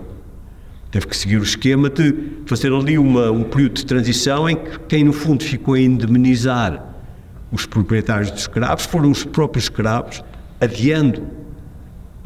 Teve 0.89 1.07
que 1.07 1.17
seguir 1.17 1.37
o 1.37 1.43
esquema 1.43 1.89
de 1.89 2.15
fazer 2.45 2.71
ali 2.71 2.97
uma, 2.97 3.29
um 3.29 3.43
período 3.43 3.73
de 3.73 3.85
transição 3.85 4.49
em 4.49 4.55
que 4.55 4.79
quem, 4.87 5.03
no 5.03 5.11
fundo, 5.11 5.43
ficou 5.43 5.73
a 5.73 5.79
indemnizar 5.81 6.95
os 7.51 7.65
proprietários 7.65 8.31
de 8.31 8.39
escravos 8.39 8.85
foram 8.85 9.11
os 9.11 9.25
próprios 9.25 9.65
escravos, 9.65 10.23
adiando 10.61 11.38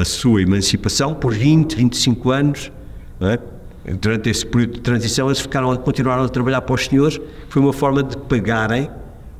a 0.03 0.05
sua 0.05 0.41
emancipação 0.41 1.15
por 1.15 1.33
20, 1.33 1.75
25 1.75 2.31
anos. 2.31 2.71
É? 3.21 3.39
Durante 3.95 4.29
esse 4.29 4.45
período 4.45 4.73
de 4.73 4.81
transição, 4.81 5.27
eles 5.27 5.39
ficaram, 5.39 5.75
continuaram 5.77 6.23
a 6.23 6.29
trabalhar 6.29 6.61
para 6.61 6.75
os 6.75 6.85
senhores, 6.85 7.19
foi 7.49 7.61
uma 7.61 7.73
forma 7.73 8.03
de 8.03 8.17
pagarem 8.17 8.89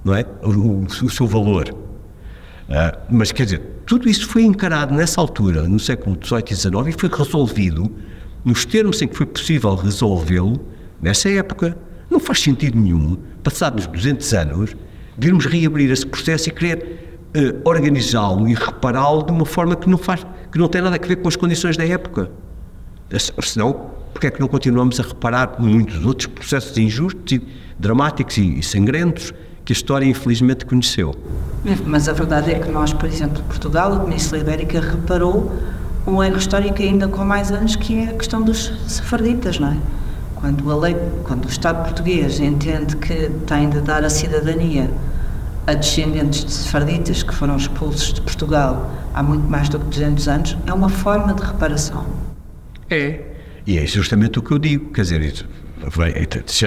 não 0.04 0.16
é? 0.16 0.26
o, 0.42 0.86
o, 0.86 1.10
seu 1.10 1.28
valor. 1.28 1.70
Uh, 1.70 2.98
mas 3.10 3.32
quer 3.32 3.44
dizer, 3.44 3.62
tudo 3.86 4.10
isso 4.10 4.28
foi 4.28 4.44
encarado 4.44 4.94
nessa 4.94 5.20
altura, 5.20 5.64
no 5.64 5.80
século 5.80 6.18
XVIII 6.22 6.44
e 6.52 6.56
XIX, 6.56 6.74
e 6.88 6.92
foi 6.94 7.10
resolvido 7.10 7.92
nos 8.44 8.66
termos 8.66 9.02
em 9.02 9.08
que 9.08 9.16
foi 9.16 9.26
possível 9.26 9.76
resolvê-lo 9.76 10.60
nessa 11.02 11.30
época. 11.30 11.78
Não 12.10 12.20
faz 12.20 12.40
sentido 12.40 12.80
nenhum, 12.80 13.18
passados 13.44 13.88
200 13.88 14.34
anos, 14.34 14.76
virmos 15.18 15.46
reabrir 15.46 15.92
esse 15.92 16.06
processo 16.06 16.50
e 16.50 16.52
querer 16.52 17.13
uh, 17.36 17.62
organizá-lo 17.64 18.48
e 18.48 18.54
repará-lo 18.54 19.24
de 19.24 19.32
uma 19.32 19.46
forma 19.46 19.76
que 19.76 19.90
não, 19.90 19.98
faz, 19.98 20.26
que 20.52 20.58
não 20.58 20.68
tem 20.68 20.82
nada 20.82 20.96
a 20.96 21.08
ver 21.08 21.18
com 21.18 21.28
as 21.28 21.36
condições 21.36 21.78
da 21.78 21.86
época. 21.86 22.30
Senão, 23.42 23.92
porque 24.14 24.28
é 24.28 24.32
que 24.32 24.40
não 24.40 24.48
continuamos 24.48 25.00
a 25.00 25.04
reparar 25.04 25.56
muitos 25.60 26.04
outros 26.06 26.28
processos 26.28 26.78
injustos, 26.78 27.34
e 27.34 27.42
dramáticos 27.78 28.38
e, 28.38 28.60
e 28.60 28.64
sangrentos 28.64 29.34
que 29.66 29.72
a 29.72 29.76
história 29.76 30.06
infelizmente 30.06 30.66
conheceu? 30.66 31.16
Mas 31.86 32.10
a 32.10 32.14
verdade 32.14 32.52
é 32.52 32.60
que 32.60 32.70
nós, 32.70 32.94
por 32.94 33.08
exemplo, 33.08 33.42
Portugal, 33.44 33.94
a 33.94 34.00
Península 34.00 34.42
Ibérica, 34.42 34.80
reparou 34.80 35.52
um 36.06 36.22
erro 36.22 36.38
histórico 36.38 36.82
ainda 36.82 37.08
com 37.08 37.24
mais 37.24 37.52
anos, 37.52 37.76
que 37.76 38.00
é 38.00 38.10
a 38.10 38.14
questão 38.14 38.42
dos 38.42 38.74
sefarditas, 38.88 39.60
não 39.60 39.70
é? 39.70 39.78
Quando, 40.36 40.70
a 40.70 40.76
lei, 40.76 40.98
quando 41.24 41.46
o 41.46 41.48
Estado 41.48 41.84
português 41.84 42.40
entende 42.42 42.98
que 42.98 43.30
tem 43.48 43.70
de 43.70 43.80
dar 43.80 44.04
a 44.04 44.10
cidadania 44.10 44.92
a 45.66 45.74
descendentes 45.74 46.46
de 46.46 46.52
sefarditas 46.52 47.24
que 47.24 47.34
foram 47.34 47.56
expulsos 47.56 48.14
de 48.14 48.22
Portugal 48.22 48.92
há 49.14 49.24
muito 49.24 49.50
mais 49.50 49.70
do 49.70 49.80
que 49.80 49.86
200 49.86 50.28
anos, 50.28 50.58
é 50.68 50.74
uma 50.74 50.90
forma 50.90 51.34
de 51.34 51.44
reparação. 51.44 52.06
É, 52.90 53.22
e 53.66 53.78
é 53.78 53.86
justamente 53.86 54.40
o 54.40 54.42
que 54.42 54.52
eu 54.52 54.60
digo, 54.60 54.92
quer 54.92 55.02
dizer, 55.02 55.22
isso 55.22 55.48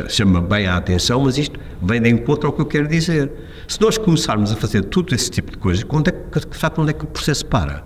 chama 0.09 0.41
bem 0.41 0.67
a 0.67 0.77
atenção, 0.77 1.23
mas 1.23 1.39
isto 1.39 1.59
vem 1.83 2.01
de 2.01 2.11
encontro 2.11 2.49
ao 2.49 2.53
que 2.53 2.61
eu 2.61 2.67
quero 2.67 2.89
dizer. 2.89 3.31
Se 3.67 3.81
nós 3.81 3.97
começarmos 3.97 4.53
a 4.53 4.57
fazer 4.57 4.85
todo 4.85 5.15
esse 5.15 5.31
tipo 5.31 5.53
de 5.53 5.59
coisas, 5.59 5.85
quando 5.85 6.09
é 6.09 6.13
que, 6.13 6.59
sabe 6.59 6.81
onde 6.81 6.91
é 6.91 6.93
que 6.93 7.05
o 7.05 7.07
processo 7.07 7.47
para? 7.47 7.85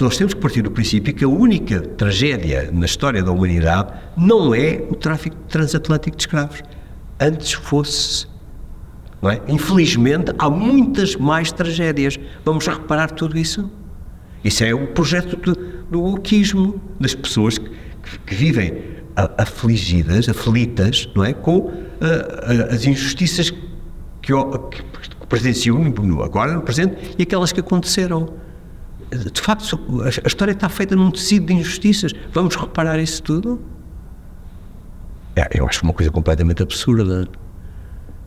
Nós 0.00 0.16
temos 0.16 0.32
que 0.32 0.40
partir 0.40 0.62
do 0.62 0.70
princípio 0.70 1.12
que 1.12 1.24
a 1.24 1.28
única 1.28 1.80
tragédia 1.80 2.70
na 2.72 2.86
história 2.86 3.22
da 3.22 3.30
humanidade 3.30 3.92
não 4.16 4.54
é 4.54 4.82
o 4.88 4.94
tráfico 4.94 5.36
transatlântico 5.48 6.16
de 6.16 6.22
escravos. 6.22 6.62
Antes 7.20 7.52
fosse. 7.52 8.26
É? 9.22 9.40
Infelizmente, 9.48 10.32
há 10.38 10.48
muitas 10.48 11.16
mais 11.16 11.50
tragédias. 11.50 12.18
Vamos 12.44 12.66
reparar 12.66 13.10
tudo 13.10 13.36
isso? 13.36 13.70
Isso 14.44 14.62
é 14.62 14.72
o 14.74 14.86
projeto 14.88 15.36
do, 15.36 15.54
do 15.90 16.22
das 17.00 17.14
pessoas 17.14 17.58
que, 17.58 17.68
que, 18.26 18.34
vivem 18.34 18.74
afligidas, 19.38 20.28
aflitas, 20.28 21.08
não 21.14 21.24
é? 21.24 21.32
Com 21.32 21.58
uh, 21.58 21.72
as 22.70 22.84
injustiças 22.84 23.50
que, 23.50 23.58
que, 24.22 24.82
que 25.20 25.26
presenciam 25.28 25.82
agora, 26.22 26.52
no 26.52 26.62
presente, 26.62 27.16
e 27.18 27.22
aquelas 27.22 27.50
que 27.50 27.60
aconteceram 27.60 28.34
de 29.10 29.40
facto, 29.40 29.78
a 30.02 30.26
história 30.26 30.52
está 30.52 30.68
feita 30.68 30.96
num 30.96 31.10
tecido 31.10 31.46
de 31.46 31.54
injustiças. 31.54 32.12
Vamos 32.32 32.56
reparar 32.56 32.98
isso 32.98 33.22
tudo? 33.22 33.60
É, 35.36 35.48
eu 35.54 35.66
acho 35.66 35.82
uma 35.84 35.92
coisa 35.92 36.10
completamente 36.10 36.62
absurda. 36.62 37.28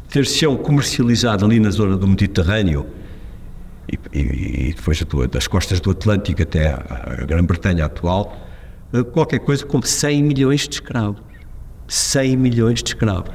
Ter 0.10 0.26
chão 0.26 0.58
comercializado 0.58 1.46
ali 1.46 1.60
na 1.60 1.70
zona 1.70 1.96
do 1.96 2.08
Mediterrâneo 2.08 2.86
e, 3.88 4.18
e, 4.18 4.70
e 4.70 4.74
depois 4.74 5.04
das 5.30 5.48
costas 5.48 5.80
do 5.80 5.92
Atlântico 5.92 6.42
até 6.42 6.70
a, 6.70 7.26
Grã-Bretanha 7.26 7.86
atual, 7.86 8.36
eh, 8.94 9.04
qualquer 9.04 9.40
coisa 9.40 9.66
como 9.66 9.86
100 9.86 10.24
milhões 10.24 10.68
de 10.68 10.76
escravos. 10.76 11.22
100 11.88 12.38
milhões 12.38 12.84
de 12.84 12.90
escravos. 12.90 13.34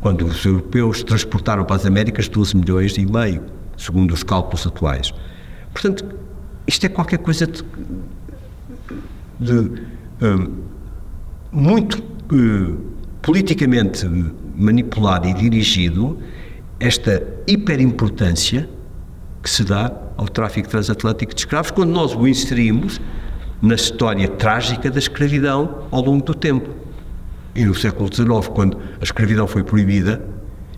Quando 0.00 0.26
os 0.26 0.44
europeus 0.44 1.02
transportaram 1.02 1.64
para 1.64 1.76
as 1.76 1.86
Américas 1.86 2.28
12 2.28 2.56
milhões 2.56 2.96
e 2.96 3.06
meio, 3.06 3.44
segundo 3.76 4.12
os 4.12 4.22
cálculos 4.22 4.66
atuais. 4.66 5.12
Portanto, 5.72 6.04
isto 6.66 6.86
é 6.86 6.88
qualquer 6.88 7.18
coisa 7.18 7.46
de, 7.46 7.62
de 9.40 9.52
um, 10.22 10.52
muito 11.52 11.98
uh, 12.00 12.76
politicamente 13.22 14.06
manipulado 14.56 15.28
e 15.28 15.34
dirigido 15.34 16.18
esta 16.80 17.22
hiperimportância 17.46 18.68
que 19.42 19.50
se 19.50 19.62
dá 19.64 19.92
ao 20.16 20.28
tráfico 20.28 20.68
transatlântico 20.68 21.34
de 21.34 21.40
escravos 21.40 21.70
quando 21.70 21.90
nós 21.90 22.14
o 22.14 22.26
inserimos 22.26 23.00
na 23.62 23.74
história 23.74 24.28
trágica 24.28 24.90
da 24.90 24.98
escravidão 24.98 25.86
ao 25.90 26.02
longo 26.02 26.24
do 26.24 26.34
tempo. 26.34 26.70
E 27.54 27.64
no 27.64 27.74
século 27.74 28.12
XIX, 28.12 28.48
quando 28.52 28.78
a 29.00 29.04
escravidão 29.04 29.46
foi 29.46 29.62
proibida 29.62 30.22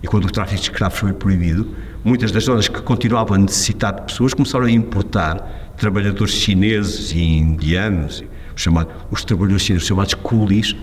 e 0.02 0.06
quando 0.06 0.26
o 0.26 0.30
tráfico 0.30 0.60
de 0.60 0.70
escravos 0.70 0.98
foi 0.98 1.12
proibido, 1.12 1.74
muitas 2.04 2.30
das 2.30 2.44
zonas 2.44 2.68
que 2.68 2.80
continuavam 2.82 3.34
a 3.34 3.38
necessitar 3.38 3.94
de 3.94 4.02
pessoas 4.02 4.32
começaram 4.32 4.66
a 4.66 4.70
importar 4.70 5.72
trabalhadores 5.76 6.34
chineses 6.34 7.12
e 7.12 7.20
indianos, 7.20 8.22
chamado, 8.54 8.90
os 9.10 9.24
trabalhadores 9.24 9.62
chineses 9.62 9.86
chamados 9.86 10.14
coolies, 10.14 10.76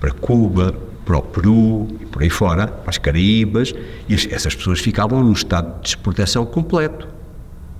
para 0.00 0.10
Cuba, 0.10 0.74
para 1.04 1.18
o 1.18 1.22
Peru 1.22 1.88
e 2.00 2.06
por 2.06 2.22
aí 2.22 2.30
fora, 2.30 2.66
para 2.66 2.90
as 2.90 2.98
Caraíbas, 2.98 3.74
e 4.08 4.14
essas 4.14 4.54
pessoas 4.54 4.80
ficavam 4.80 5.22
num 5.22 5.32
estado 5.32 5.76
de 5.76 5.82
desproteção 5.82 6.46
completo. 6.46 7.08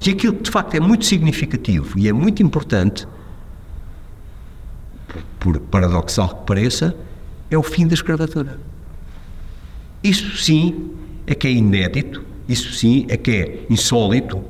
E 0.04 0.10
aquilo 0.10 0.34
de 0.34 0.50
facto 0.50 0.74
é 0.74 0.80
muito 0.80 1.04
significativo 1.04 1.98
e 1.98 2.08
é 2.08 2.12
muito 2.12 2.42
importante, 2.42 3.06
por 5.38 5.58
paradoxal 5.60 6.28
que 6.28 6.46
pareça, 6.46 6.96
é 7.50 7.56
o 7.56 7.62
fim 7.62 7.86
da 7.86 7.94
escravatura. 7.94 8.58
Isso 10.02 10.36
sim 10.36 10.90
é 11.26 11.34
que 11.34 11.46
é 11.46 11.52
inédito, 11.52 12.24
isso 12.48 12.72
sim 12.72 13.06
é 13.08 13.16
que 13.16 13.30
é 13.30 13.66
insólito, 13.70 14.42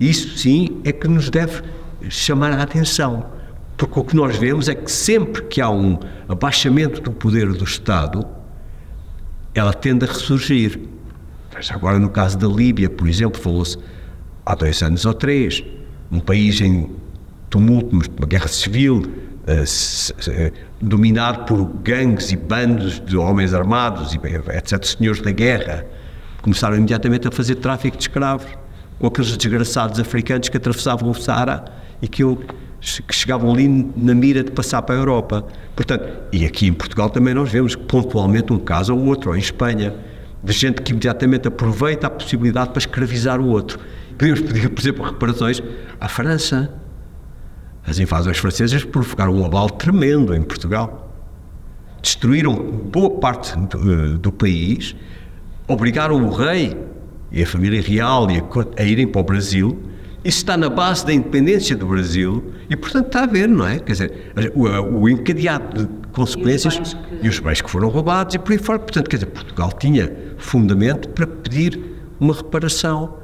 isso 0.00 0.38
sim 0.38 0.80
é 0.84 0.92
que 0.92 1.06
nos 1.06 1.28
deve 1.28 1.62
chamar 2.08 2.52
a 2.52 2.62
atenção, 2.62 3.26
porque 3.76 4.00
o 4.00 4.04
que 4.04 4.16
nós 4.16 4.36
vemos 4.36 4.68
é 4.68 4.74
que 4.74 4.90
sempre 4.90 5.42
que 5.42 5.60
há 5.60 5.70
um 5.70 5.98
abaixamento 6.28 7.00
do 7.00 7.12
poder 7.12 7.52
do 7.52 7.64
Estado, 7.64 8.26
ela 9.54 9.72
tende 9.72 10.04
a 10.04 10.08
ressurgir. 10.08 10.80
Mas 11.52 11.70
agora, 11.70 11.98
no 11.98 12.08
caso 12.08 12.38
da 12.38 12.46
Líbia, 12.46 12.88
por 12.88 13.08
exemplo, 13.08 13.40
falou-se 13.40 13.78
há 14.44 14.54
dois 14.54 14.82
anos 14.82 15.04
ou 15.04 15.14
três, 15.14 15.62
um 16.10 16.20
país 16.20 16.60
em 16.60 16.90
tumulto, 17.50 17.96
uma 18.18 18.26
guerra 18.26 18.48
civil, 18.48 19.02
uh, 19.46 20.52
dominado 20.80 21.44
por 21.44 21.64
gangues 21.82 22.32
e 22.32 22.36
bandos 22.36 23.00
de 23.00 23.16
homens 23.16 23.54
armados, 23.54 24.14
e, 24.14 24.18
etc., 24.56 24.84
senhores 24.84 25.20
da 25.20 25.30
guerra, 25.30 25.86
começaram 26.42 26.76
imediatamente 26.76 27.26
a 27.28 27.30
fazer 27.30 27.56
tráfico 27.56 27.96
de 27.96 28.04
escravos 28.04 28.46
com 28.98 29.06
aqueles 29.06 29.36
desgraçados 29.36 29.98
africanos 30.00 30.48
que 30.48 30.56
atravessavam 30.56 31.10
o 31.10 31.14
Saara 31.14 31.64
e 32.00 32.08
que, 32.08 32.22
eu, 32.22 32.42
que 32.80 33.14
chegavam 33.14 33.52
ali 33.52 33.68
na 33.96 34.14
mira 34.14 34.44
de 34.44 34.50
passar 34.50 34.82
para 34.82 34.94
a 34.94 34.98
Europa. 34.98 35.46
Portanto, 35.74 36.06
e 36.32 36.44
aqui 36.44 36.66
em 36.66 36.72
Portugal 36.72 37.10
também 37.10 37.34
nós 37.34 37.50
vemos 37.50 37.74
pontualmente 37.74 38.52
um 38.52 38.58
caso 38.58 38.94
ou 38.94 39.04
outro, 39.06 39.30
ou 39.30 39.36
em 39.36 39.40
Espanha, 39.40 39.94
de 40.42 40.52
gente 40.52 40.82
que 40.82 40.92
imediatamente 40.92 41.48
aproveita 41.48 42.06
a 42.06 42.10
possibilidade 42.10 42.70
para 42.70 42.78
escravizar 42.78 43.40
o 43.40 43.48
outro. 43.48 43.78
Podemos 44.16 44.40
pedir, 44.40 44.68
por 44.68 44.80
exemplo, 44.80 45.04
reparações 45.04 45.62
à 46.00 46.08
França. 46.08 46.72
As 47.84 47.98
invasões 47.98 48.38
francesas 48.38 48.84
provocaram 48.84 49.34
um 49.34 49.44
abalo 49.44 49.70
tremendo 49.70 50.34
em 50.34 50.42
Portugal. 50.42 51.12
Destruíram 52.00 52.54
boa 52.54 53.10
parte 53.18 53.56
do, 53.58 54.18
do 54.18 54.32
país, 54.32 54.94
obrigaram 55.66 56.24
o 56.24 56.30
rei 56.30 56.76
e 57.32 57.42
a 57.42 57.46
família 57.46 57.80
real 57.80 58.26
a, 58.78 58.82
irem 58.82 59.06
para 59.06 59.20
o 59.20 59.24
Brasil 59.24 59.82
está 60.28 60.56
na 60.56 60.68
base 60.68 61.04
da 61.06 61.12
independência 61.12 61.76
do 61.76 61.86
Brasil 61.86 62.52
e, 62.68 62.76
portanto, 62.76 63.06
está 63.06 63.22
a 63.22 63.26
ver, 63.26 63.48
não 63.48 63.66
é? 63.66 63.78
Quer 63.78 63.92
dizer, 63.92 64.32
o, 64.54 64.64
o 64.64 65.08
encadeado 65.08 65.84
de 65.84 65.88
consequências 66.08 66.96
e 67.22 67.28
os, 67.28 67.38
bens 67.38 67.60
que 67.60 67.70
foram 67.70 67.88
roubados 67.88 68.34
e 68.34 68.38
por 68.38 68.52
aí 68.52 68.58
fora. 68.58 68.78
Portanto, 68.78 69.08
quer 69.08 69.16
dizer, 69.16 69.26
Portugal 69.26 69.72
tinha 69.72 70.12
fundamento 70.38 71.08
para 71.10 71.26
pedir 71.26 71.78
uma 72.18 72.34
reparação. 72.34 73.18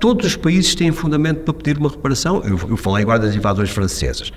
Todos 0.00 0.26
os 0.26 0.36
países 0.36 0.74
têm 0.74 0.92
fundamento 0.92 1.44
para 1.44 1.54
pedir 1.54 1.78
uma 1.78 1.88
reparação. 1.88 2.42
Eu, 2.44 2.58
eu 2.68 2.76
falei 2.76 3.02
agora 3.02 3.20
das 3.20 3.34
invasões 3.34 3.70
francesas. 3.70 4.32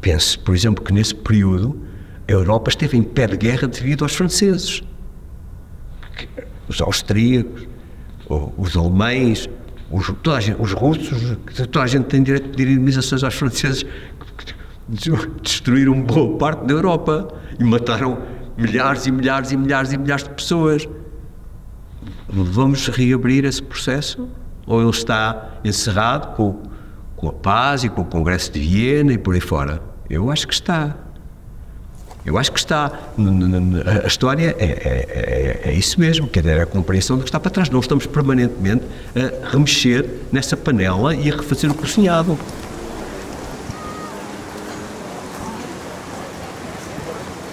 Pense, 0.00 0.38
por 0.38 0.54
exemplo, 0.54 0.84
que 0.84 0.92
nesse 0.92 1.14
período 1.14 1.80
a 2.28 2.32
Europa 2.32 2.70
esteve 2.70 2.96
em 2.96 3.02
pé 3.02 3.26
de 3.26 3.36
guerra 3.36 3.68
devido 3.68 4.04
aos 4.04 4.14
franceses. 4.14 4.82
Os 6.68 6.80
austríacos, 6.80 7.66
os 8.56 8.76
alemães, 8.76 9.48
os, 9.90 10.12
toda 10.22 10.40
gente, 10.40 10.60
os 10.60 10.72
russos, 10.72 11.38
toda 11.70 11.82
a 11.82 11.86
gente 11.86 12.04
tem 12.04 12.22
direito 12.22 12.44
de 12.44 12.50
pedir 12.50 12.72
indemnizações 12.72 13.22
aos 13.22 13.34
franceses 13.34 13.84
que 13.84 14.54
destruíram 15.42 16.00
boa 16.02 16.36
parte 16.38 16.64
da 16.64 16.74
Europa 16.74 17.28
e 17.58 17.64
mataram 17.64 18.18
milhares 18.56 19.06
e 19.06 19.12
milhares 19.12 19.52
e 19.52 19.56
milhares 19.56 19.92
e 19.92 19.98
milhares 19.98 20.24
de 20.24 20.30
pessoas. 20.30 20.88
Vamos 22.28 22.86
reabrir 22.88 23.44
esse 23.44 23.62
processo? 23.62 24.28
Ou 24.66 24.80
ele 24.80 24.90
está 24.90 25.58
encerrado 25.64 26.34
com, 26.34 26.62
com 27.14 27.28
a 27.28 27.32
paz 27.32 27.84
e 27.84 27.88
com 27.88 28.02
o 28.02 28.04
Congresso 28.04 28.52
de 28.52 28.60
Viena 28.60 29.12
e 29.12 29.18
por 29.18 29.34
aí 29.34 29.40
fora? 29.40 29.80
Eu 30.10 30.30
acho 30.30 30.46
que 30.46 30.54
está. 30.54 30.96
Eu 32.26 32.36
acho 32.36 32.50
que 32.50 32.58
está. 32.58 32.90
A 34.02 34.06
história 34.06 34.56
é, 34.58 34.64
é, 34.64 35.62
é, 35.64 35.70
é 35.70 35.72
isso 35.72 36.00
mesmo, 36.00 36.26
quer 36.26 36.40
dizer, 36.40 36.58
é 36.58 36.62
a 36.62 36.66
compreensão 36.66 37.16
do 37.16 37.22
que 37.22 37.28
está 37.28 37.38
para 37.38 37.52
trás. 37.52 37.70
Não 37.70 37.78
estamos 37.78 38.04
permanentemente 38.04 38.84
a 39.14 39.48
remexer 39.48 40.04
nessa 40.32 40.56
panela 40.56 41.14
e 41.14 41.30
a 41.30 41.36
refazer 41.36 41.70
o 41.70 41.74
cozinhado. 41.74 42.36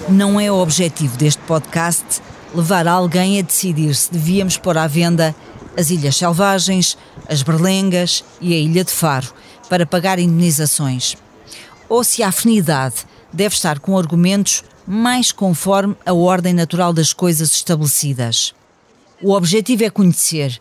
Não 0.10 0.40
é 0.40 0.52
o 0.52 0.56
objetivo 0.56 1.16
deste 1.18 1.42
podcast 1.44 2.20
levar 2.54 2.88
alguém 2.88 3.40
a 3.40 3.44
decidir 3.44 3.94
se 3.94 4.12
devíamos 4.12 4.58
pôr 4.58 4.78
à 4.78 4.88
venda 4.88 5.36
as 5.78 5.92
Ilhas 5.92 6.16
Selvagens, 6.16 6.98
as 7.30 7.44
Berlengas 7.44 8.24
e 8.42 8.54
a 8.54 8.58
Ilha 8.58 8.84
de 8.84 8.92
Faro 8.92 9.28
para 9.70 9.86
pagar 9.86 10.18
indenizações. 10.18 11.16
Ou 11.88 12.04
se 12.04 12.24
a 12.24 12.30
afinidade 12.30 13.06
deve 13.34 13.56
estar 13.56 13.80
com 13.80 13.98
argumentos 13.98 14.64
mais 14.86 15.32
conforme 15.32 15.96
a 16.06 16.14
ordem 16.14 16.54
natural 16.54 16.94
das 16.94 17.12
coisas 17.12 17.54
estabelecidas. 17.54 18.54
O 19.22 19.34
objetivo 19.34 19.84
é 19.84 19.90
conhecer, 19.90 20.60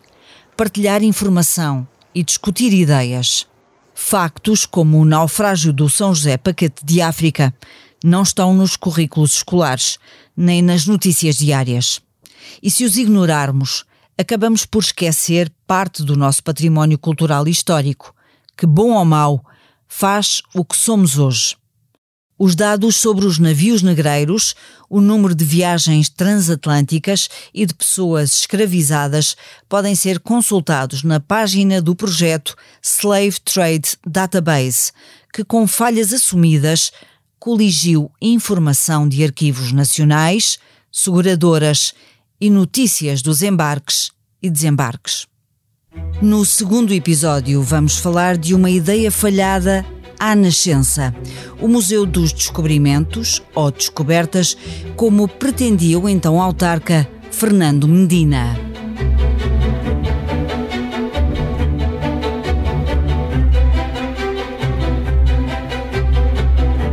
partilhar 0.55 1.03
informação 1.03 1.87
e 2.15 2.23
discutir 2.23 2.73
ideias. 2.73 3.45
Factos 3.93 4.65
como 4.65 4.99
o 4.99 5.05
naufrágio 5.05 5.71
do 5.71 5.89
São 5.89 6.15
José 6.15 6.37
Paquete 6.37 6.83
de 6.83 7.01
África 7.01 7.53
não 8.03 8.23
estão 8.23 8.53
nos 8.53 8.75
currículos 8.75 9.35
escolares, 9.35 9.97
nem 10.35 10.61
nas 10.61 10.85
notícias 10.85 11.37
diárias. 11.37 12.01
E 12.61 12.69
se 12.69 12.83
os 12.83 12.97
ignorarmos, 12.97 13.85
acabamos 14.17 14.65
por 14.65 14.83
esquecer 14.83 15.51
parte 15.65 16.03
do 16.03 16.15
nosso 16.15 16.43
património 16.43 16.97
cultural 16.97 17.47
e 17.47 17.51
histórico, 17.51 18.13
que, 18.57 18.65
bom 18.65 18.91
ou 18.91 19.05
mau, 19.05 19.43
faz 19.87 20.41
o 20.53 20.65
que 20.65 20.75
somos 20.75 21.17
hoje. 21.17 21.55
Os 22.45 22.55
dados 22.55 22.97
sobre 22.97 23.25
os 23.25 23.39
navios 23.39 23.81
negreiros, 23.81 24.53
o 24.89 24.99
número 24.99 25.33
de 25.33 25.45
viagens 25.45 26.09
transatlânticas 26.09 27.29
e 27.53 27.65
de 27.65 27.73
pessoas 27.73 28.41
escravizadas 28.41 29.37
podem 29.69 29.95
ser 29.95 30.19
consultados 30.19 31.03
na 31.03 31.21
página 31.21 31.81
do 31.81 31.95
projeto 31.95 32.53
Slave 32.81 33.39
Trade 33.39 33.91
Database, 34.05 34.91
que, 35.31 35.45
com 35.45 35.65
falhas 35.65 36.11
assumidas, 36.11 36.91
coligiu 37.39 38.11
informação 38.21 39.07
de 39.07 39.23
arquivos 39.23 39.71
nacionais, 39.71 40.59
seguradoras 40.91 41.93
e 42.41 42.49
notícias 42.49 43.21
dos 43.21 43.41
embarques 43.41 44.11
e 44.41 44.49
desembarques. 44.49 45.27
No 46.21 46.43
segundo 46.43 46.93
episódio, 46.93 47.63
vamos 47.63 47.95
falar 47.95 48.37
de 48.37 48.53
uma 48.53 48.69
ideia 48.69 49.09
falhada 49.09 49.85
à 50.23 50.37
nascença, 50.37 51.13
o 51.59 51.67
Museu 51.67 52.05
dos 52.05 52.31
Descobrimentos, 52.31 53.43
ou 53.53 53.69
Descobertas, 53.69 54.55
como 54.95 55.27
pretendia 55.27 55.99
o 55.99 56.07
então 56.07 56.41
autarca 56.41 57.05
Fernando 57.29 57.89
Medina. 57.89 58.57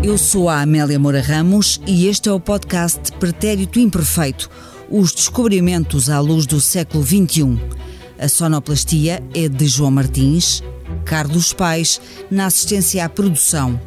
Eu 0.02 0.18
sou 0.18 0.48
a 0.48 0.62
Amélia 0.62 0.98
Moura 0.98 1.22
Ramos 1.22 1.80
e 1.86 2.08
este 2.08 2.28
é 2.28 2.32
o 2.32 2.40
podcast 2.40 3.12
Pretérito 3.12 3.78
Imperfeito, 3.78 4.50
os 4.90 5.12
descobrimentos 5.12 6.10
à 6.10 6.18
luz 6.18 6.46
do 6.46 6.60
século 6.60 7.04
XXI. 7.04 7.79
A 8.20 8.28
sonoplastia 8.28 9.22
é 9.32 9.48
de 9.48 9.66
João 9.66 9.90
Martins, 9.90 10.62
Carlos 11.06 11.54
Pais, 11.54 11.98
na 12.30 12.44
assistência 12.44 13.02
à 13.02 13.08
produção. 13.08 13.80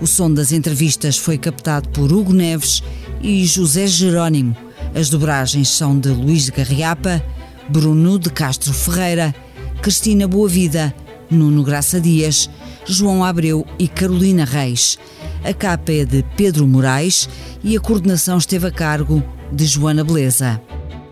O 0.00 0.08
som 0.08 0.28
das 0.28 0.50
entrevistas 0.50 1.16
foi 1.16 1.38
captado 1.38 1.88
por 1.90 2.12
Hugo 2.12 2.32
Neves 2.32 2.82
e 3.22 3.46
José 3.46 3.86
Jerónimo. 3.86 4.56
As 4.92 5.08
dobragens 5.08 5.68
são 5.68 5.96
de 5.96 6.08
Luís 6.08 6.46
de 6.46 6.50
Garriapa, 6.50 7.22
Bruno 7.68 8.18
de 8.18 8.28
Castro 8.28 8.72
Ferreira, 8.72 9.32
Cristina 9.80 10.26
Boavida, 10.26 10.92
Nuno 11.30 11.62
Graça 11.62 12.00
Dias, 12.00 12.50
João 12.84 13.22
Abreu 13.22 13.64
e 13.78 13.86
Carolina 13.86 14.44
Reis. 14.44 14.98
A 15.44 15.54
capa 15.54 15.92
é 15.92 16.04
de 16.04 16.24
Pedro 16.36 16.66
Moraes 16.66 17.28
e 17.62 17.76
a 17.76 17.80
coordenação 17.80 18.36
esteve 18.36 18.66
a 18.66 18.72
cargo 18.72 19.22
de 19.52 19.64
Joana 19.64 20.02
Beleza. 20.02 20.60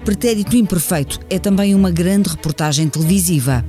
Pretérito 0.05 0.55
Imperfeito 0.55 1.19
é 1.31 1.39
também 1.39 1.75
uma 1.75 1.91
grande 1.91 2.29
reportagem 2.29 2.91
televisiva 2.91 3.65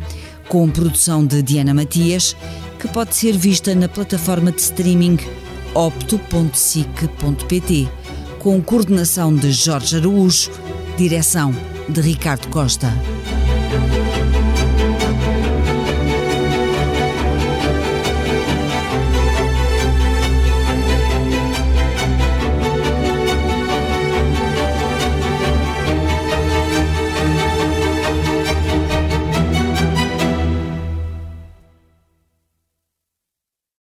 com 0.49 0.69
produção 0.69 1.25
de 1.25 1.41
Diana 1.41 1.73
Matias, 1.73 2.35
que 2.77 2.89
pode 2.89 3.15
ser 3.15 3.37
vista 3.37 3.73
na 3.73 3.87
plataforma 3.87 4.51
de 4.51 4.59
streaming 4.59 5.17
opto.sic.pt, 5.73 6.27
com 8.39 8.61
coordenação 8.61 9.33
de 9.33 9.49
Jorge 9.51 9.95
Araújo, 9.95 10.51
direção 10.97 11.55
de 11.87 12.01
Ricardo 12.01 12.49
Costa. 12.49 12.93